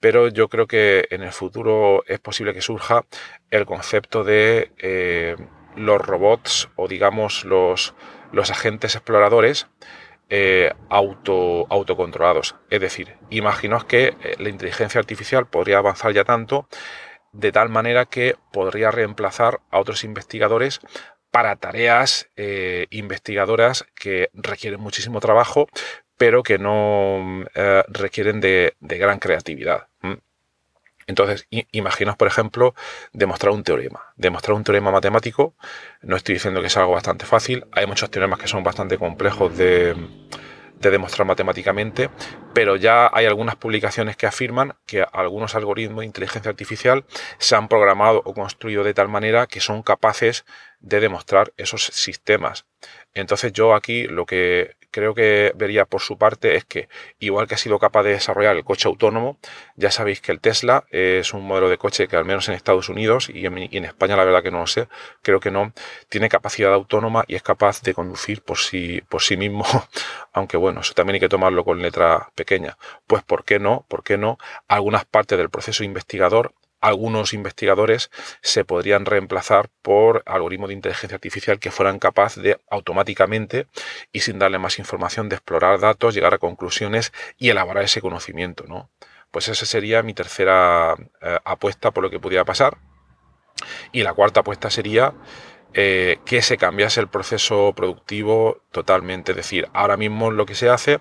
Pero 0.00 0.28
yo 0.28 0.48
creo 0.48 0.66
que 0.66 1.06
en 1.10 1.22
el 1.22 1.32
futuro 1.32 2.04
es 2.06 2.20
posible 2.20 2.54
que 2.54 2.62
surja 2.62 3.04
el 3.50 3.66
concepto 3.66 4.24
de 4.24 4.72
eh, 4.78 5.36
los 5.76 6.00
robots 6.00 6.70
o 6.76 6.88
digamos 6.88 7.44
los, 7.44 7.94
los 8.32 8.50
agentes 8.50 8.94
exploradores 8.94 9.68
eh, 10.28 10.72
auto, 10.88 11.66
autocontrolados. 11.70 12.56
Es 12.70 12.80
decir, 12.80 13.16
imaginaos 13.30 13.84
que 13.84 14.16
eh, 14.22 14.36
la 14.38 14.48
inteligencia 14.48 14.98
artificial 14.98 15.46
podría 15.46 15.78
avanzar 15.78 16.12
ya 16.12 16.24
tanto 16.24 16.68
de 17.32 17.52
tal 17.52 17.68
manera 17.68 18.06
que 18.06 18.36
podría 18.52 18.90
reemplazar 18.90 19.60
a 19.70 19.78
otros 19.78 20.04
investigadores 20.04 20.80
para 21.30 21.56
tareas 21.56 22.30
eh, 22.36 22.86
investigadoras 22.90 23.84
que 23.94 24.30
requieren 24.32 24.80
muchísimo 24.80 25.20
trabajo, 25.20 25.68
pero 26.16 26.42
que 26.42 26.58
no 26.58 27.44
eh, 27.54 27.82
requieren 27.88 28.40
de, 28.40 28.74
gran 28.80 29.18
creatividad. 29.18 29.88
Entonces, 31.06 31.46
imaginaos, 31.72 32.16
por 32.16 32.28
ejemplo, 32.28 32.74
demostrar 33.12 33.52
un 33.52 33.62
teorema. 33.62 34.12
Demostrar 34.16 34.56
un 34.56 34.64
teorema 34.64 34.90
matemático, 34.90 35.54
no 36.02 36.16
estoy 36.16 36.34
diciendo 36.34 36.60
que 36.60 36.66
es 36.66 36.76
algo 36.76 36.92
bastante 36.92 37.26
fácil, 37.26 37.64
hay 37.72 37.86
muchos 37.86 38.10
teoremas 38.10 38.38
que 38.38 38.48
son 38.48 38.64
bastante 38.64 38.98
complejos 38.98 39.56
de, 39.56 39.94
de 40.80 40.90
demostrar 40.90 41.26
matemáticamente, 41.26 42.10
pero 42.52 42.76
ya 42.76 43.10
hay 43.12 43.26
algunas 43.26 43.56
publicaciones 43.56 44.16
que 44.16 44.26
afirman 44.26 44.74
que 44.86 45.04
algunos 45.12 45.54
algoritmos 45.54 46.00
de 46.00 46.06
inteligencia 46.06 46.50
artificial 46.50 47.04
se 47.38 47.56
han 47.56 47.68
programado 47.68 48.22
o 48.24 48.34
construido 48.34 48.84
de 48.84 48.94
tal 48.94 49.08
manera 49.08 49.46
que 49.46 49.60
son 49.60 49.82
capaces 49.82 50.44
de 50.80 51.00
demostrar 51.00 51.52
esos 51.56 51.84
sistemas. 51.84 52.66
Entonces 53.14 53.52
yo 53.52 53.74
aquí 53.74 54.06
lo 54.06 54.26
que 54.26 54.76
creo 54.96 55.14
que 55.14 55.52
vería 55.54 55.84
por 55.84 56.00
su 56.00 56.16
parte 56.16 56.56
es 56.56 56.64
que, 56.64 56.88
igual 57.18 57.46
que 57.46 57.54
ha 57.54 57.58
sido 57.58 57.78
capaz 57.78 58.02
de 58.04 58.12
desarrollar 58.12 58.56
el 58.56 58.64
coche 58.64 58.88
autónomo, 58.88 59.36
ya 59.74 59.90
sabéis 59.90 60.22
que 60.22 60.32
el 60.32 60.40
Tesla 60.40 60.86
es 60.90 61.34
un 61.34 61.46
modelo 61.46 61.68
de 61.68 61.76
coche 61.76 62.08
que 62.08 62.16
al 62.16 62.24
menos 62.24 62.48
en 62.48 62.54
Estados 62.54 62.88
Unidos 62.88 63.28
y 63.28 63.44
en, 63.44 63.84
España 63.84 64.16
la 64.16 64.24
verdad 64.24 64.42
que 64.42 64.50
no 64.50 64.60
lo 64.60 64.66
sé, 64.66 64.88
creo 65.20 65.38
que 65.38 65.50
no, 65.50 65.74
tiene 66.08 66.30
capacidad 66.30 66.72
autónoma 66.72 67.26
y 67.28 67.34
es 67.34 67.42
capaz 67.42 67.82
de 67.82 67.92
conducir 67.92 68.40
por 68.40 68.56
sí, 68.56 69.02
por 69.06 69.20
sí 69.20 69.36
mismo, 69.36 69.66
aunque 70.32 70.56
bueno, 70.56 70.80
eso 70.80 70.94
también 70.94 71.16
hay 71.16 71.20
que 71.20 71.28
tomarlo 71.28 71.62
con 71.62 71.82
letra 71.82 72.30
pequeña. 72.34 72.78
Pues 73.06 73.22
¿por 73.22 73.44
qué 73.44 73.58
no? 73.58 73.84
¿Por 73.88 74.02
qué 74.02 74.16
no? 74.16 74.38
Algunas 74.66 75.04
partes 75.04 75.36
del 75.36 75.50
proceso 75.50 75.84
investigador 75.84 76.54
algunos 76.86 77.34
investigadores 77.34 78.10
se 78.42 78.64
podrían 78.64 79.06
reemplazar 79.06 79.70
por 79.82 80.22
algoritmos 80.24 80.68
de 80.68 80.74
inteligencia 80.74 81.16
artificial 81.16 81.58
que 81.58 81.72
fueran 81.72 81.98
capaces 81.98 82.42
de 82.44 82.60
automáticamente 82.70 83.66
y 84.12 84.20
sin 84.20 84.38
darle 84.38 84.58
más 84.58 84.78
información 84.78 85.28
de 85.28 85.34
explorar 85.34 85.80
datos, 85.80 86.14
llegar 86.14 86.34
a 86.34 86.38
conclusiones 86.38 87.12
y 87.38 87.50
elaborar 87.50 87.82
ese 87.82 88.00
conocimiento. 88.00 88.64
¿no? 88.68 88.88
Pues 89.32 89.48
esa 89.48 89.66
sería 89.66 90.04
mi 90.04 90.14
tercera 90.14 90.94
eh, 91.20 91.38
apuesta 91.44 91.90
por 91.90 92.04
lo 92.04 92.10
que 92.10 92.20
pudiera 92.20 92.44
pasar. 92.44 92.78
Y 93.90 94.04
la 94.04 94.12
cuarta 94.12 94.40
apuesta 94.40 94.70
sería 94.70 95.12
eh, 95.74 96.18
que 96.24 96.40
se 96.40 96.56
cambiase 96.56 97.00
el 97.00 97.08
proceso 97.08 97.72
productivo 97.74 98.62
totalmente. 98.70 99.32
Es 99.32 99.36
decir, 99.36 99.68
ahora 99.72 99.96
mismo 99.96 100.30
lo 100.30 100.46
que 100.46 100.54
se 100.54 100.68
hace 100.68 101.00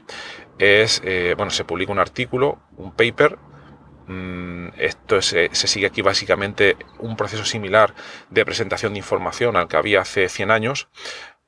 es, 0.57 0.99
eh, 1.05 1.35
bueno, 1.37 1.51
se 1.51 1.63
publica 1.63 1.91
un 1.91 1.99
artículo, 1.99 2.59
un 2.75 2.91
paper, 2.95 3.37
Mm, 4.07 4.67
esto 4.77 5.21
se, 5.21 5.49
sigue 5.53 5.87
aquí 5.87 6.01
básicamente 6.01 6.77
un 6.99 7.15
proceso 7.17 7.45
similar 7.45 7.93
de 8.29 8.45
presentación 8.45 8.93
de 8.93 8.99
información 8.99 9.55
al 9.55 9.67
que 9.67 9.77
había 9.77 10.01
hace 10.01 10.29
100 10.29 10.51
años, 10.51 10.87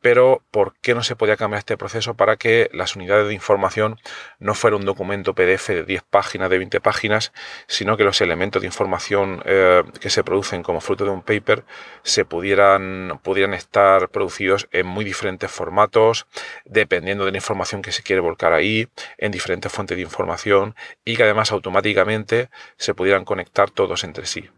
pero 0.02 0.44
¿por 0.52 0.76
qué 0.82 0.94
no 0.94 1.04
se 1.04 1.16
podía 1.16 1.38
cambiar 1.38 1.60
este 1.60 1.78
proceso 1.78 2.16
para 2.16 2.38
que 2.38 2.70
las 2.74 2.96
unidades 2.96 3.28
de 3.28 3.34
información 3.34 4.00
no 4.40 4.54
fuera 4.54 4.76
un 4.78 4.86
documento 4.86 5.34
PDF 5.34 5.70
de 5.70 5.84
10 5.84 6.04
páginas, 6.04 6.50
de 6.50 6.58
20 6.58 6.82
páginas, 6.82 7.34
sino 7.68 7.98
que 7.98 8.04
los 8.04 8.22
elementos 8.22 8.62
de 8.62 8.68
información 8.68 9.42
eh, 9.46 9.84
que 10.00 10.10
se 10.10 10.24
producen 10.24 10.64
como 10.64 10.82
fruto 10.82 11.06
de 11.06 11.12
un 11.12 11.22
paper 11.22 11.66
se 12.04 12.26
pudieran, 12.26 13.20
pudieran 13.24 13.54
estar 13.54 14.10
producidos 14.10 14.68
en 14.72 14.86
muy 14.86 15.04
diferentes 15.04 15.52
formatos, 15.52 16.28
dependiendo 16.66 17.26
de 17.26 17.32
la 17.32 17.38
información 17.38 17.82
que 17.82 17.92
se 17.92 18.04
quiere 18.04 18.22
volcar 18.22 18.54
ahí, 18.54 18.88
en 19.18 19.32
diferentes 19.32 19.72
fuentes 19.72 19.98
de 19.98 20.04
información 20.04 20.76
y 21.04 21.16
que 21.16 21.24
además 21.24 21.52
automáticamente 21.52 22.50
se 22.78 22.94
pudieran 22.94 23.26
conectar 23.26 23.72
todos 23.72 24.04
entre 24.04 24.26
sí. 24.26 24.50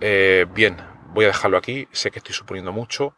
Eh, 0.00 0.46
bien, 0.52 0.76
voy 1.08 1.26
a 1.26 1.28
dejarlo 1.28 1.58
aquí, 1.58 1.88
sé 1.92 2.10
que 2.10 2.18
estoy 2.18 2.34
suponiendo 2.34 2.72
mucho. 2.72 3.14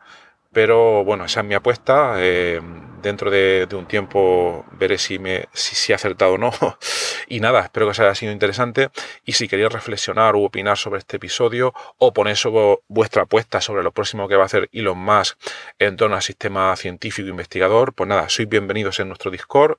Pero 0.55 1.05
bueno, 1.05 1.25
esa 1.27 1.41
es 1.41 1.47
mi 1.47 1.55
apuesta. 1.55 2.15
Eh, 2.19 2.61
dentro 3.03 3.31
de, 3.31 3.69
un 3.73 3.87
tiempo 3.87 4.65
veré 4.73 4.99
si, 4.99 5.19
me, 5.19 5.49
si, 5.53 5.93
he 5.93 5.95
acertado 5.95 6.35
o 6.35 6.39
no. 6.39 6.53
y 7.29 7.41
nada, 7.41 7.61
espero 7.61 7.87
que 7.87 7.91
os 7.91 8.01
haya 8.01 8.15
sido 8.15 8.33
interesante. 8.33 8.91
Y 9.25 9.33
si 9.33 9.49
queréis 9.49 9.73
reflexionar 9.73 10.37
u 10.37 10.45
opinar 10.45 10.79
sobre 10.79 11.01
este 11.01 11.17
episodio 11.17 11.75
o 11.99 12.13
poner 12.13 12.37
sobre 12.37 12.79
vuestra 12.89 13.23
apuesta 13.23 13.61
sobre 13.61 13.83
lo 13.83 13.93
próximo 13.93 14.29
que 14.29 14.37
va 14.37 14.45
a 14.45 14.47
hacer 14.47 14.71
Elon 14.73 14.99
Musk 14.99 15.37
en 15.81 15.97
torno 15.97 16.17
al 16.17 16.23
sistema 16.23 16.75
científico 16.77 17.29
investigador, 17.29 17.93
pues 17.93 18.09
nada, 18.09 18.29
sois 18.29 18.49
bienvenidos 18.49 19.01
en 19.01 19.09
nuestro 19.09 19.33
Discord. 19.33 19.77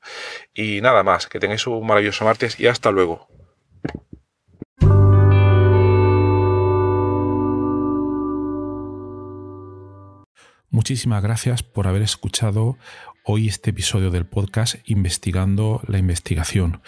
Y 0.53 0.81
nada 0.81 1.03
más, 1.03 1.27
que 1.27 1.39
tengáis 1.39 1.65
un 1.67 1.87
maravilloso 1.87 2.25
martes 2.25 2.59
y 2.59 2.67
hasta 2.67 2.91
luego. 2.91 3.44
Muchísimas 10.75 11.23
gracias 11.23 11.63
por 11.63 11.87
haber 11.87 12.01
escuchado 12.01 12.77
hoy 13.23 13.47
este 13.47 13.69
episodio 13.69 14.11
del 14.11 14.25
podcast 14.25 14.75
Investigando 14.83 15.81
la 15.87 15.99
Investigación. 15.99 16.81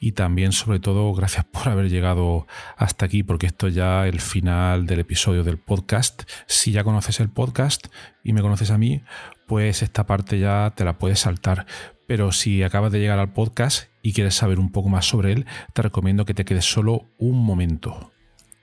Y 0.00 0.12
también, 0.12 0.52
sobre 0.52 0.80
todo, 0.80 1.12
gracias 1.12 1.44
por 1.44 1.68
haber 1.68 1.90
llegado 1.90 2.46
hasta 2.78 3.04
aquí, 3.04 3.22
porque 3.22 3.44
esto 3.44 3.68
ya 3.68 4.06
es 4.06 4.14
el 4.14 4.22
final 4.22 4.86
del 4.86 5.00
episodio 5.00 5.44
del 5.44 5.58
podcast. 5.58 6.22
Si 6.46 6.72
ya 6.72 6.84
conoces 6.84 7.20
el 7.20 7.28
podcast 7.28 7.88
y 8.22 8.32
me 8.32 8.40
conoces 8.40 8.70
a 8.70 8.78
mí, 8.78 9.02
pues 9.46 9.82
esta 9.82 10.06
parte 10.06 10.38
ya 10.40 10.72
te 10.74 10.86
la 10.86 10.96
puedes 10.96 11.20
saltar. 11.20 11.66
Pero 12.06 12.32
si 12.32 12.62
acabas 12.62 12.92
de 12.92 13.00
llegar 13.00 13.18
al 13.18 13.34
podcast 13.34 13.90
y 14.00 14.14
quieres 14.14 14.36
saber 14.36 14.58
un 14.58 14.72
poco 14.72 14.88
más 14.88 15.04
sobre 15.04 15.32
él, 15.32 15.44
te 15.74 15.82
recomiendo 15.82 16.24
que 16.24 16.32
te 16.32 16.46
quedes 16.46 16.64
solo 16.64 17.10
un 17.18 17.44
momento. 17.44 18.10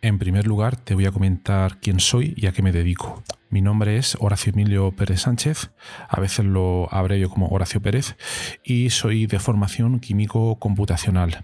En 0.02 0.18
primer 0.18 0.48
lugar, 0.48 0.76
te 0.76 0.96
voy 0.96 1.06
a 1.06 1.12
comentar 1.12 1.80
quién 1.80 2.00
soy 2.00 2.34
y 2.36 2.48
a 2.48 2.52
qué 2.52 2.64
me 2.64 2.72
dedico. 2.72 3.24
Mi 3.51 3.62
nombre 3.62 3.98
es 3.98 4.15
Horacio 4.22 4.53
Emilio 4.53 4.93
Pérez 4.93 5.24
Sánchez, 5.24 5.72
a 6.08 6.22
veces 6.22 6.46
lo 6.46 6.88
abrevio 6.89 7.29
como 7.29 7.50
Horacio 7.50 7.81
Pérez, 7.81 8.15
y 8.63 8.91
soy 8.91 9.25
de 9.25 9.39
formación 9.39 10.00
químico 10.00 10.58
computacional. 10.58 11.43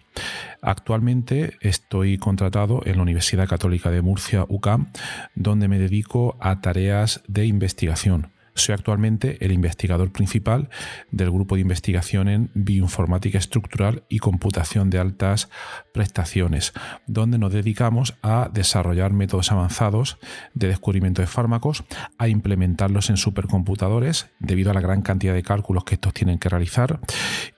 Actualmente 0.61 1.57
estoy 1.59 2.17
contratado 2.17 2.81
en 2.85 2.95
la 2.95 3.01
Universidad 3.01 3.49
Católica 3.49 3.91
de 3.91 4.01
Murcia, 4.01 4.45
UCAM, 4.47 4.87
donde 5.35 5.67
me 5.67 5.79
dedico 5.79 6.37
a 6.39 6.61
tareas 6.61 7.21
de 7.27 7.45
investigación 7.45 8.31
Soy 8.57 8.73
actualmente 8.73 9.37
el 9.45 9.51
investigador 9.51 10.11
principal 10.11 10.69
del 11.11 11.29
grupo 11.29 11.55
de 11.55 11.61
investigación 11.61 12.27
en 12.27 12.49
bioinformática 12.55 13.37
estructural 13.37 14.03
y 14.09 14.17
computación 14.17 14.89
de 14.89 14.97
altas 14.97 15.49
prestaciones, 15.93 16.73
donde 17.05 17.37
nos 17.37 17.53
dedicamos 17.53 18.15
a 18.23 18.49
desarrollar 18.51 19.13
métodos 19.13 19.51
avanzados 19.51 20.17
de 20.55 20.69
descubrimiento 20.69 21.21
de 21.21 21.27
fármacos, 21.27 21.83
a 22.17 22.27
implementarlos 22.27 23.11
en 23.11 23.17
supercomputadores 23.17 24.27
debido 24.39 24.71
a 24.71 24.73
la 24.73 24.81
gran 24.81 25.03
cantidad 25.03 25.35
de 25.35 25.43
cálculos 25.43 25.83
que 25.83 25.95
estos 25.95 26.13
tienen 26.13 26.39
que 26.39 26.49
realizar 26.49 26.99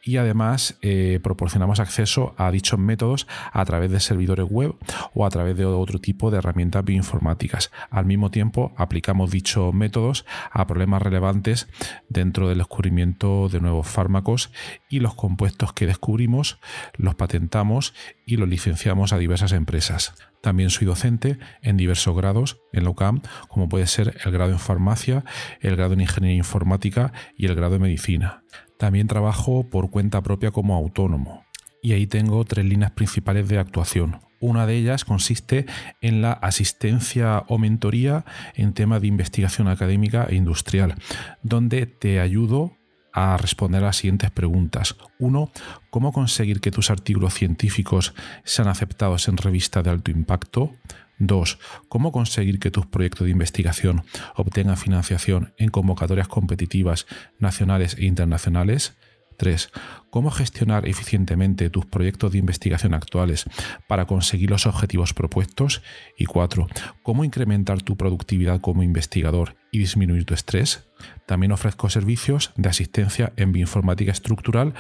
y 0.04 0.18
además 0.18 0.78
eh, 0.82 1.20
proporcionamos 1.24 1.80
acceso 1.80 2.34
a 2.38 2.52
dichos 2.52 2.80
métodos 2.80 3.28
a 3.52 3.64
través 3.64 3.92
de 3.92 4.00
servidores 4.00 4.48
web 4.50 4.76
o 5.14 5.26
a 5.26 5.30
través 5.30 5.56
de 5.56 5.66
otro 5.66 6.00
tipo 6.00 6.32
de 6.32 6.40
herramientas 6.40 6.84
bioinformáticas. 6.84 7.72
Al 7.90 8.06
mismo 8.06 8.32
tiempo 8.32 8.74
aplicamos 8.76 9.32
dichos 9.32 9.74
métodos 9.74 10.26
a 10.52 10.66
problemas 10.68 10.89
relevantes 10.98 11.68
dentro 12.10 12.50
del 12.50 12.58
descubrimiento 12.58 13.50
de 13.50 13.62
nuevos 13.62 13.88
fármacos 13.88 14.52
y 14.90 15.00
los 15.02 15.14
compuestos 15.14 15.74
que 15.74 15.86
descubrimos 15.86 16.60
los 16.98 17.16
patentamos 17.16 17.94
y 18.26 18.38
los 18.38 18.50
licenciamos 18.50 19.14
a 19.14 19.20
diversas 19.20 19.52
empresas. 19.52 20.16
También 20.42 20.70
soy 20.70 20.88
docente 20.88 21.38
en 21.62 21.78
diversos 21.78 22.16
grados 22.16 22.62
en 22.72 22.86
la 22.86 22.92
UCAM, 22.92 23.22
como 23.50 23.70
puede 23.70 23.88
ser 23.88 24.18
el 24.24 24.32
grado 24.32 24.52
en 24.52 24.60
farmacia, 24.60 25.26
el 25.60 25.76
grado 25.76 25.94
en 25.94 26.02
ingeniería 26.02 26.38
informática 26.38 27.14
y 27.38 27.46
el 27.46 27.56
grado 27.56 27.76
en 27.76 27.82
medicina. 27.82 28.44
También 28.78 29.08
trabajo 29.08 29.70
por 29.70 29.92
cuenta 29.92 30.22
propia 30.22 30.52
como 30.52 30.76
autónomo. 30.76 31.44
Y 31.82 31.94
ahí 31.94 32.08
tengo 32.08 32.44
tres 32.46 32.66
líneas 32.66 32.92
principales 32.92 33.48
de 33.48 33.60
actuación. 33.60 34.29
Una 34.40 34.66
de 34.66 34.76
ellas 34.76 35.06
consiste 35.06 35.66
en 36.02 36.22
la 36.22 36.32
asistencia 36.32 37.44
o 37.48 37.58
mentoría 37.58 38.26
en 38.56 38.74
temas 38.74 39.02
de 39.02 39.08
investigación 39.08 39.68
académica 39.68 40.28
e 40.30 40.36
industrial, 40.36 40.96
donde 41.44 41.86
te 41.86 42.20
ayudo 42.20 42.74
a 43.12 43.38
responder 43.38 43.84
a 43.84 43.88
las 43.88 43.98
siguientes 43.98 44.32
preguntas. 44.32 44.96
Uno, 45.18 45.52
¿cómo 45.90 46.14
conseguir 46.14 46.62
que 46.62 46.72
tus 46.72 46.90
artículos 46.90 47.34
científicos 47.34 48.14
sean 48.44 48.68
aceptados 48.68 49.28
en 49.28 49.38
revistas 49.38 49.84
de 49.84 49.90
alto 49.90 50.12
impacto? 50.12 50.74
2. 51.20 51.60
¿Cómo 51.90 52.12
conseguir 52.12 52.60
que 52.60 52.72
tus 52.72 52.86
proyectos 52.86 53.26
de 53.26 53.32
investigación 53.32 54.04
obtengan 54.36 54.78
financiación 54.78 55.54
en 55.58 55.70
convocatorias 55.70 56.30
competitivas 56.30 57.08
nacionales 57.40 57.96
e 57.98 58.06
internacionales? 58.06 58.96
3. 59.40 59.72
¿Cómo 60.12 60.30
gestionar 60.30 60.88
eficientemente 60.88 61.70
tus 61.72 61.86
proyectos 61.86 62.32
de 62.32 62.38
investigación 62.38 62.94
actuales 62.94 63.46
para 63.88 64.06
conseguir 64.06 64.52
los 64.52 64.68
objetivos 64.68 65.14
propuestos? 65.16 65.82
Y 66.18 66.26
4. 66.26 66.68
¿Cómo 67.02 67.24
incrementar 67.24 67.82
tu 67.82 67.98
productividad 67.98 68.62
como 68.62 68.84
investigador 68.84 69.56
y 69.72 69.80
disminuir 69.80 70.26
tu 70.26 70.36
estrés? 70.36 70.88
También 71.26 71.54
ofrezco 71.54 71.90
servicios 71.90 72.52
de 72.58 72.70
asistencia 72.70 73.34
en 73.38 73.52
bioinformática 73.52 74.12
estructural 74.12 74.74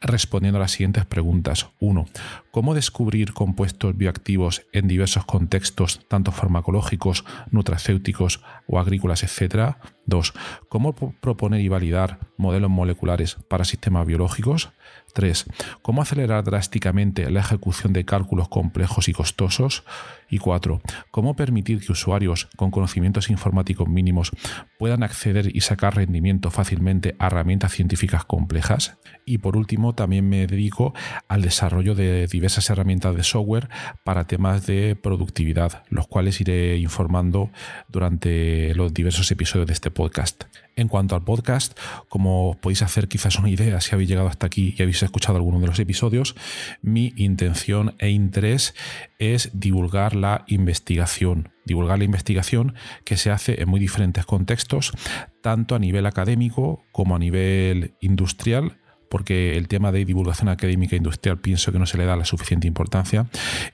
respondiendo 0.00 0.58
a 0.58 0.62
las 0.62 0.72
siguientes 0.72 1.06
preguntas. 1.06 1.68
1. 1.80 2.06
¿Cómo 2.54 2.76
descubrir 2.76 3.32
compuestos 3.32 3.96
bioactivos 3.96 4.64
en 4.72 4.86
diversos 4.86 5.24
contextos, 5.24 6.06
tanto 6.06 6.30
farmacológicos, 6.30 7.24
nutracéuticos 7.50 8.44
o 8.68 8.78
agrícolas, 8.78 9.24
etcétera? 9.24 9.80
2. 10.06 10.32
¿Cómo 10.68 10.94
proponer 10.94 11.60
y 11.62 11.68
validar 11.68 12.20
modelos 12.36 12.70
moleculares 12.70 13.36
para 13.48 13.64
sistemas 13.64 14.06
biológicos? 14.06 14.70
3. 15.14 15.46
¿Cómo 15.82 16.02
acelerar 16.02 16.44
drásticamente 16.44 17.28
la 17.30 17.40
ejecución 17.40 17.92
de 17.92 18.04
cálculos 18.04 18.48
complejos 18.48 19.08
y 19.08 19.12
costosos? 19.12 19.84
Y 20.28 20.38
4. 20.38 20.80
¿Cómo 21.10 21.36
permitir 21.36 21.80
que 21.80 21.92
usuarios 21.92 22.48
con 22.56 22.70
conocimientos 22.70 23.30
informáticos 23.30 23.88
mínimos 23.88 24.30
puedan 24.78 25.02
acceder 25.02 25.54
y 25.54 25.60
sacar 25.60 25.96
rendimiento 25.96 26.50
fácilmente 26.50 27.16
a 27.18 27.28
herramientas 27.28 27.72
científicas 27.72 28.24
complejas? 28.24 28.98
Y 29.24 29.38
por 29.38 29.56
último, 29.56 29.94
también 29.94 30.28
me 30.28 30.46
dedico 30.46 30.92
al 31.28 31.42
desarrollo 31.42 31.94
de 31.94 32.26
diversas 32.44 32.68
herramientas 32.68 33.16
de 33.16 33.22
software 33.22 33.70
para 34.02 34.26
temas 34.26 34.66
de 34.66 34.96
productividad, 34.96 35.82
los 35.88 36.06
cuales 36.06 36.42
iré 36.42 36.76
informando 36.76 37.50
durante 37.88 38.74
los 38.74 38.92
diversos 38.92 39.30
episodios 39.30 39.66
de 39.66 39.72
este 39.72 39.90
podcast. 39.90 40.44
En 40.76 40.88
cuanto 40.88 41.14
al 41.14 41.24
podcast, 41.24 41.78
como 42.10 42.58
podéis 42.60 42.82
hacer 42.82 43.08
quizás 43.08 43.38
una 43.38 43.48
idea 43.48 43.80
si 43.80 43.94
habéis 43.94 44.10
llegado 44.10 44.28
hasta 44.28 44.44
aquí 44.44 44.74
y 44.76 44.82
habéis 44.82 45.02
escuchado 45.02 45.38
alguno 45.38 45.58
de 45.58 45.68
los 45.68 45.78
episodios, 45.78 46.36
mi 46.82 47.14
intención 47.16 47.94
e 47.98 48.10
interés 48.10 48.74
es 49.18 49.48
divulgar 49.54 50.14
la 50.14 50.44
investigación. 50.46 51.48
Divulgar 51.64 51.96
la 51.96 52.04
investigación 52.04 52.74
que 53.04 53.16
se 53.16 53.30
hace 53.30 53.62
en 53.62 53.70
muy 53.70 53.80
diferentes 53.80 54.26
contextos, 54.26 54.92
tanto 55.40 55.74
a 55.74 55.78
nivel 55.78 56.04
académico 56.04 56.84
como 56.92 57.16
a 57.16 57.18
nivel 57.18 57.94
industrial 58.02 58.83
porque 59.08 59.56
el 59.56 59.68
tema 59.68 59.92
de 59.92 60.04
divulgación 60.04 60.48
académica 60.48 60.96
e 60.96 60.98
industrial 60.98 61.38
pienso 61.38 61.72
que 61.72 61.78
no 61.78 61.86
se 61.86 61.98
le 61.98 62.04
da 62.04 62.16
la 62.16 62.24
suficiente 62.24 62.66
importancia, 62.66 63.26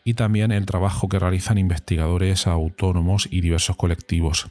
y 0.04 0.14
también 0.14 0.52
el 0.52 0.66
trabajo 0.66 1.08
que 1.08 1.18
realizan 1.18 1.58
investigadores 1.58 2.46
autónomos 2.46 3.28
y 3.30 3.40
diversos 3.40 3.76
colectivos. 3.76 4.49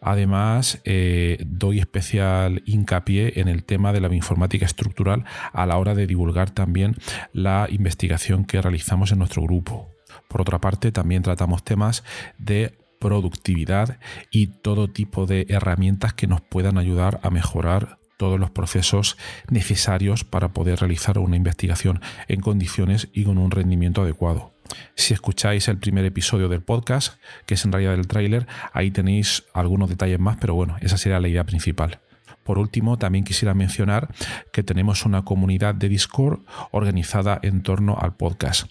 Además, 0.00 0.80
eh, 0.84 1.38
doy 1.46 1.78
especial 1.78 2.62
hincapié 2.66 3.40
en 3.40 3.48
el 3.48 3.64
tema 3.64 3.92
de 3.92 4.00
la 4.00 4.14
informática 4.14 4.66
estructural 4.66 5.24
a 5.52 5.66
la 5.66 5.76
hora 5.78 5.94
de 5.94 6.06
divulgar 6.06 6.50
también 6.50 6.96
la 7.32 7.66
investigación 7.70 8.44
que 8.44 8.60
realizamos 8.60 9.12
en 9.12 9.18
nuestro 9.18 9.42
grupo. 9.42 9.90
Por 10.28 10.40
otra 10.40 10.60
parte, 10.60 10.92
también 10.92 11.22
tratamos 11.22 11.64
temas 11.64 12.04
de 12.38 12.74
productividad 12.98 13.98
y 14.30 14.46
todo 14.46 14.88
tipo 14.88 15.26
de 15.26 15.46
herramientas 15.48 16.14
que 16.14 16.26
nos 16.26 16.40
puedan 16.40 16.78
ayudar 16.78 17.20
a 17.22 17.30
mejorar 17.30 17.98
todos 18.16 18.38
los 18.38 18.50
procesos 18.50 19.16
necesarios 19.48 20.24
para 20.24 20.48
poder 20.52 20.80
realizar 20.80 21.18
una 21.18 21.36
investigación 21.36 22.00
en 22.28 22.40
condiciones 22.40 23.08
y 23.12 23.24
con 23.24 23.38
un 23.38 23.50
rendimiento 23.50 24.02
adecuado. 24.02 24.54
Si 24.94 25.12
escucháis 25.12 25.68
el 25.68 25.78
primer 25.78 26.04
episodio 26.04 26.48
del 26.48 26.62
podcast, 26.62 27.18
que 27.46 27.54
es 27.54 27.64
en 27.64 27.72
realidad 27.72 27.94
el 27.94 28.06
tráiler, 28.06 28.46
ahí 28.72 28.90
tenéis 28.90 29.44
algunos 29.52 29.88
detalles 29.88 30.18
más, 30.18 30.38
pero 30.40 30.54
bueno, 30.54 30.76
esa 30.80 30.96
sería 30.96 31.20
la 31.20 31.28
idea 31.28 31.44
principal. 31.44 32.00
Por 32.44 32.58
último, 32.58 32.98
también 32.98 33.24
quisiera 33.24 33.54
mencionar 33.54 34.08
que 34.52 34.62
tenemos 34.62 35.06
una 35.06 35.24
comunidad 35.24 35.74
de 35.74 35.88
Discord 35.88 36.40
organizada 36.70 37.40
en 37.42 37.62
torno 37.62 37.96
al 37.98 38.16
podcast. 38.16 38.66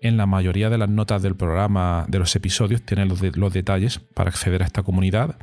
En 0.00 0.16
la 0.16 0.24
mayoría 0.24 0.70
de 0.70 0.78
las 0.78 0.88
notas 0.88 1.22
del 1.22 1.36
programa 1.36 2.06
de 2.08 2.18
los 2.18 2.34
episodios 2.34 2.82
tienen 2.82 3.08
los, 3.08 3.20
los 3.36 3.52
detalles 3.52 3.98
para 3.98 4.30
acceder 4.30 4.62
a 4.62 4.66
esta 4.66 4.82
comunidad 4.82 5.36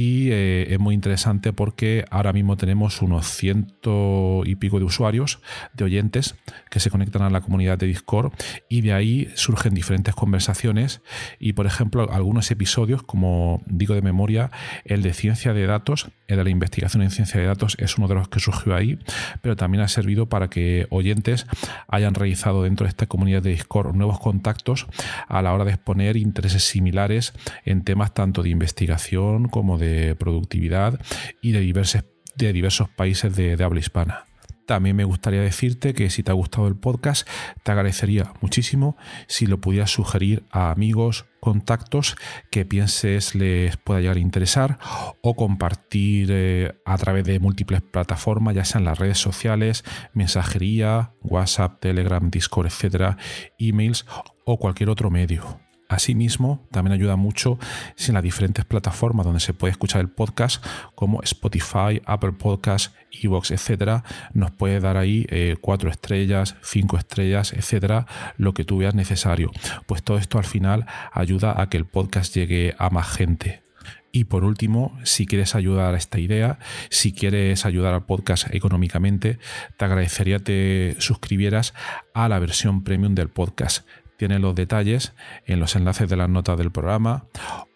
y 0.00 0.30
eh, 0.32 0.72
es 0.72 0.78
muy 0.78 0.94
interesante 0.94 1.52
porque 1.52 2.06
ahora 2.10 2.32
mismo 2.32 2.56
tenemos 2.56 3.02
unos 3.02 3.26
ciento 3.26 4.40
y 4.46 4.56
pico 4.56 4.78
de 4.78 4.86
usuarios, 4.86 5.40
de 5.74 5.84
oyentes 5.84 6.36
que 6.70 6.80
se 6.80 6.88
conectan 6.88 7.20
a 7.20 7.28
la 7.28 7.42
comunidad 7.42 7.76
de 7.76 7.86
Discord 7.86 8.32
y 8.70 8.80
de 8.80 8.94
ahí 8.94 9.28
surgen 9.34 9.74
diferentes 9.74 10.14
conversaciones 10.14 11.02
y 11.38 11.52
por 11.52 11.66
ejemplo 11.66 12.10
algunos 12.10 12.50
episodios 12.50 13.02
como 13.02 13.62
digo 13.66 13.94
de 13.94 14.00
memoria 14.00 14.50
el 14.86 15.02
de 15.02 15.12
ciencia 15.12 15.52
de 15.52 15.66
datos 15.66 16.08
el 16.28 16.38
de 16.38 16.44
la 16.44 16.50
investigación 16.50 17.02
en 17.02 17.10
ciencia 17.10 17.38
de 17.38 17.46
datos 17.46 17.76
es 17.78 17.98
uno 17.98 18.08
de 18.08 18.14
los 18.14 18.28
que 18.30 18.40
surgió 18.40 18.74
ahí 18.74 18.98
pero 19.42 19.54
también 19.54 19.82
ha 19.82 19.88
servido 19.88 20.30
para 20.30 20.48
que 20.48 20.86
oyentes 20.88 21.46
hayan 21.88 22.14
realizado 22.14 22.62
dentro 22.62 22.84
de 22.84 22.88
esta 22.88 23.04
comunidad 23.04 23.42
de 23.42 23.50
Discord 23.50 23.94
nuevos 23.94 24.18
contactos 24.18 24.86
a 25.28 25.42
la 25.42 25.52
hora 25.52 25.66
de 25.66 25.72
exponer 25.72 26.16
intereses 26.16 26.64
similares 26.64 27.34
en 27.66 27.84
temas 27.84 28.14
tanto 28.14 28.42
de 28.42 28.48
investigación 28.48 29.48
como 29.48 29.76
de 29.76 29.89
productividad 30.18 31.00
y 31.40 31.52
de 31.52 31.60
diversos, 31.60 32.04
de 32.36 32.52
diversos 32.52 32.88
países 32.88 33.34
de, 33.36 33.56
de 33.56 33.64
habla 33.64 33.80
hispana. 33.80 34.24
También 34.70 34.94
me 34.94 35.02
gustaría 35.02 35.40
decirte 35.40 35.94
que 35.94 36.10
si 36.10 36.22
te 36.22 36.30
ha 36.30 36.34
gustado 36.34 36.68
el 36.68 36.76
podcast, 36.76 37.28
te 37.64 37.72
agradecería 37.72 38.32
muchísimo 38.40 38.96
si 39.26 39.46
lo 39.46 39.60
pudieras 39.60 39.90
sugerir 39.90 40.44
a 40.52 40.70
amigos, 40.70 41.26
contactos 41.40 42.14
que 42.52 42.64
pienses 42.64 43.34
les 43.34 43.76
pueda 43.78 43.98
llegar 43.98 44.18
a 44.18 44.20
interesar 44.20 44.78
o 45.22 45.34
compartir 45.34 46.28
eh, 46.30 46.72
a 46.84 46.96
través 46.98 47.24
de 47.24 47.40
múltiples 47.40 47.82
plataformas, 47.82 48.54
ya 48.54 48.64
sean 48.64 48.84
las 48.84 49.00
redes 49.00 49.18
sociales, 49.18 49.82
mensajería, 50.14 51.14
WhatsApp, 51.20 51.80
Telegram, 51.80 52.30
Discord, 52.30 52.66
etcétera, 52.66 53.16
emails 53.58 54.06
o 54.44 54.60
cualquier 54.60 54.90
otro 54.90 55.10
medio. 55.10 55.58
Asimismo, 55.90 56.68
también 56.70 56.92
ayuda 56.92 57.16
mucho 57.16 57.58
si 57.96 58.12
en 58.12 58.14
las 58.14 58.22
diferentes 58.22 58.64
plataformas 58.64 59.26
donde 59.26 59.40
se 59.40 59.54
puede 59.54 59.72
escuchar 59.72 60.00
el 60.00 60.08
podcast, 60.08 60.64
como 60.94 61.20
Spotify, 61.22 62.00
Apple 62.06 62.30
Podcasts, 62.30 62.94
Evox, 63.10 63.50
etcétera, 63.50 64.04
nos 64.32 64.52
puede 64.52 64.78
dar 64.78 64.96
ahí 64.96 65.26
eh, 65.30 65.56
cuatro 65.60 65.90
estrellas, 65.90 66.54
cinco 66.62 66.96
estrellas, 66.96 67.52
etcétera, 67.52 68.06
lo 68.36 68.54
que 68.54 68.64
tú 68.64 68.78
veas 68.78 68.94
necesario. 68.94 69.50
Pues 69.86 70.04
todo 70.04 70.16
esto 70.18 70.38
al 70.38 70.44
final 70.44 70.86
ayuda 71.10 71.60
a 71.60 71.68
que 71.68 71.76
el 71.76 71.86
podcast 71.86 72.36
llegue 72.36 72.76
a 72.78 72.88
más 72.90 73.08
gente. 73.08 73.64
Y 74.12 74.24
por 74.24 74.44
último, 74.44 74.98
si 75.04 75.26
quieres 75.26 75.54
ayudar 75.54 75.94
a 75.94 75.96
esta 75.96 76.18
idea, 76.18 76.58
si 76.88 77.12
quieres 77.12 77.64
ayudar 77.64 77.94
al 77.94 78.06
podcast 78.06 78.52
económicamente, 78.52 79.38
te 79.76 79.84
agradecería 79.84 80.38
que 80.38 80.94
te 80.94 81.00
suscribieras 81.00 81.74
a 82.12 82.28
la 82.28 82.40
versión 82.40 82.82
premium 82.82 83.14
del 83.14 83.28
podcast 83.28 83.86
tiene 84.20 84.38
los 84.38 84.54
detalles 84.54 85.14
en 85.46 85.60
los 85.60 85.76
enlaces 85.76 86.10
de 86.10 86.16
las 86.18 86.28
notas 86.28 86.58
del 86.58 86.70
programa 86.70 87.24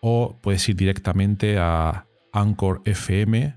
o 0.03 0.37
puedes 0.43 0.69
ir 0.69 0.77
directamente 0.77 1.57
a, 1.59 2.07
Anchor 2.37 2.83
FM 2.85 3.57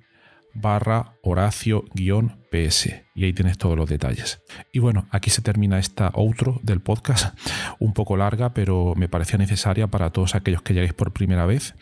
barra 0.60 1.14
Horacio-PS 1.24 2.90
y 3.16 3.24
ahí 3.26 3.34
tienes 3.34 3.58
todos 3.58 3.78
los 3.78 3.90
detalles. 3.90 4.42
Y 4.72 4.80
bueno, 4.80 5.08
aquí 5.12 5.30
se 5.30 5.42
termina 5.42 5.80
esta 5.80 6.12
outro 6.14 6.60
del 6.64 6.82
podcast, 6.82 7.38
un 7.80 7.94
poco 7.94 8.18
larga, 8.18 8.54
pero 8.54 8.94
me 8.96 9.10
parecía 9.10 9.38
necesaria 9.38 9.88
para 9.88 10.12
todos 10.12 10.36
aquellos 10.36 10.62
que 10.62 10.74
lleguéis 10.74 10.94
por 10.94 11.14
primera 11.14 11.46
vez. 11.46 11.76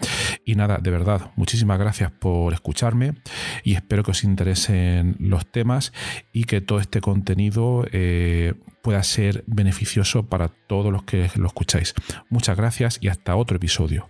Y 0.45 0.55
nada, 0.55 0.77
de 0.77 0.91
verdad, 0.91 1.31
muchísimas 1.35 1.79
gracias 1.79 2.11
por 2.11 2.53
escucharme 2.53 3.13
y 3.63 3.75
espero 3.75 4.03
que 4.03 4.11
os 4.11 4.23
interesen 4.23 5.15
los 5.19 5.45
temas 5.45 5.93
y 6.31 6.45
que 6.45 6.61
todo 6.61 6.79
este 6.79 7.01
contenido 7.01 7.85
eh, 7.91 8.53
pueda 8.81 9.01
ser 9.03 9.43
beneficioso 9.47 10.27
para 10.27 10.49
todos 10.49 10.91
los 10.91 11.03
que 11.03 11.29
lo 11.35 11.47
escucháis. 11.47 11.93
Muchas 12.29 12.57
gracias 12.57 12.97
y 13.01 13.07
hasta 13.07 13.35
otro 13.35 13.57
episodio. 13.57 14.09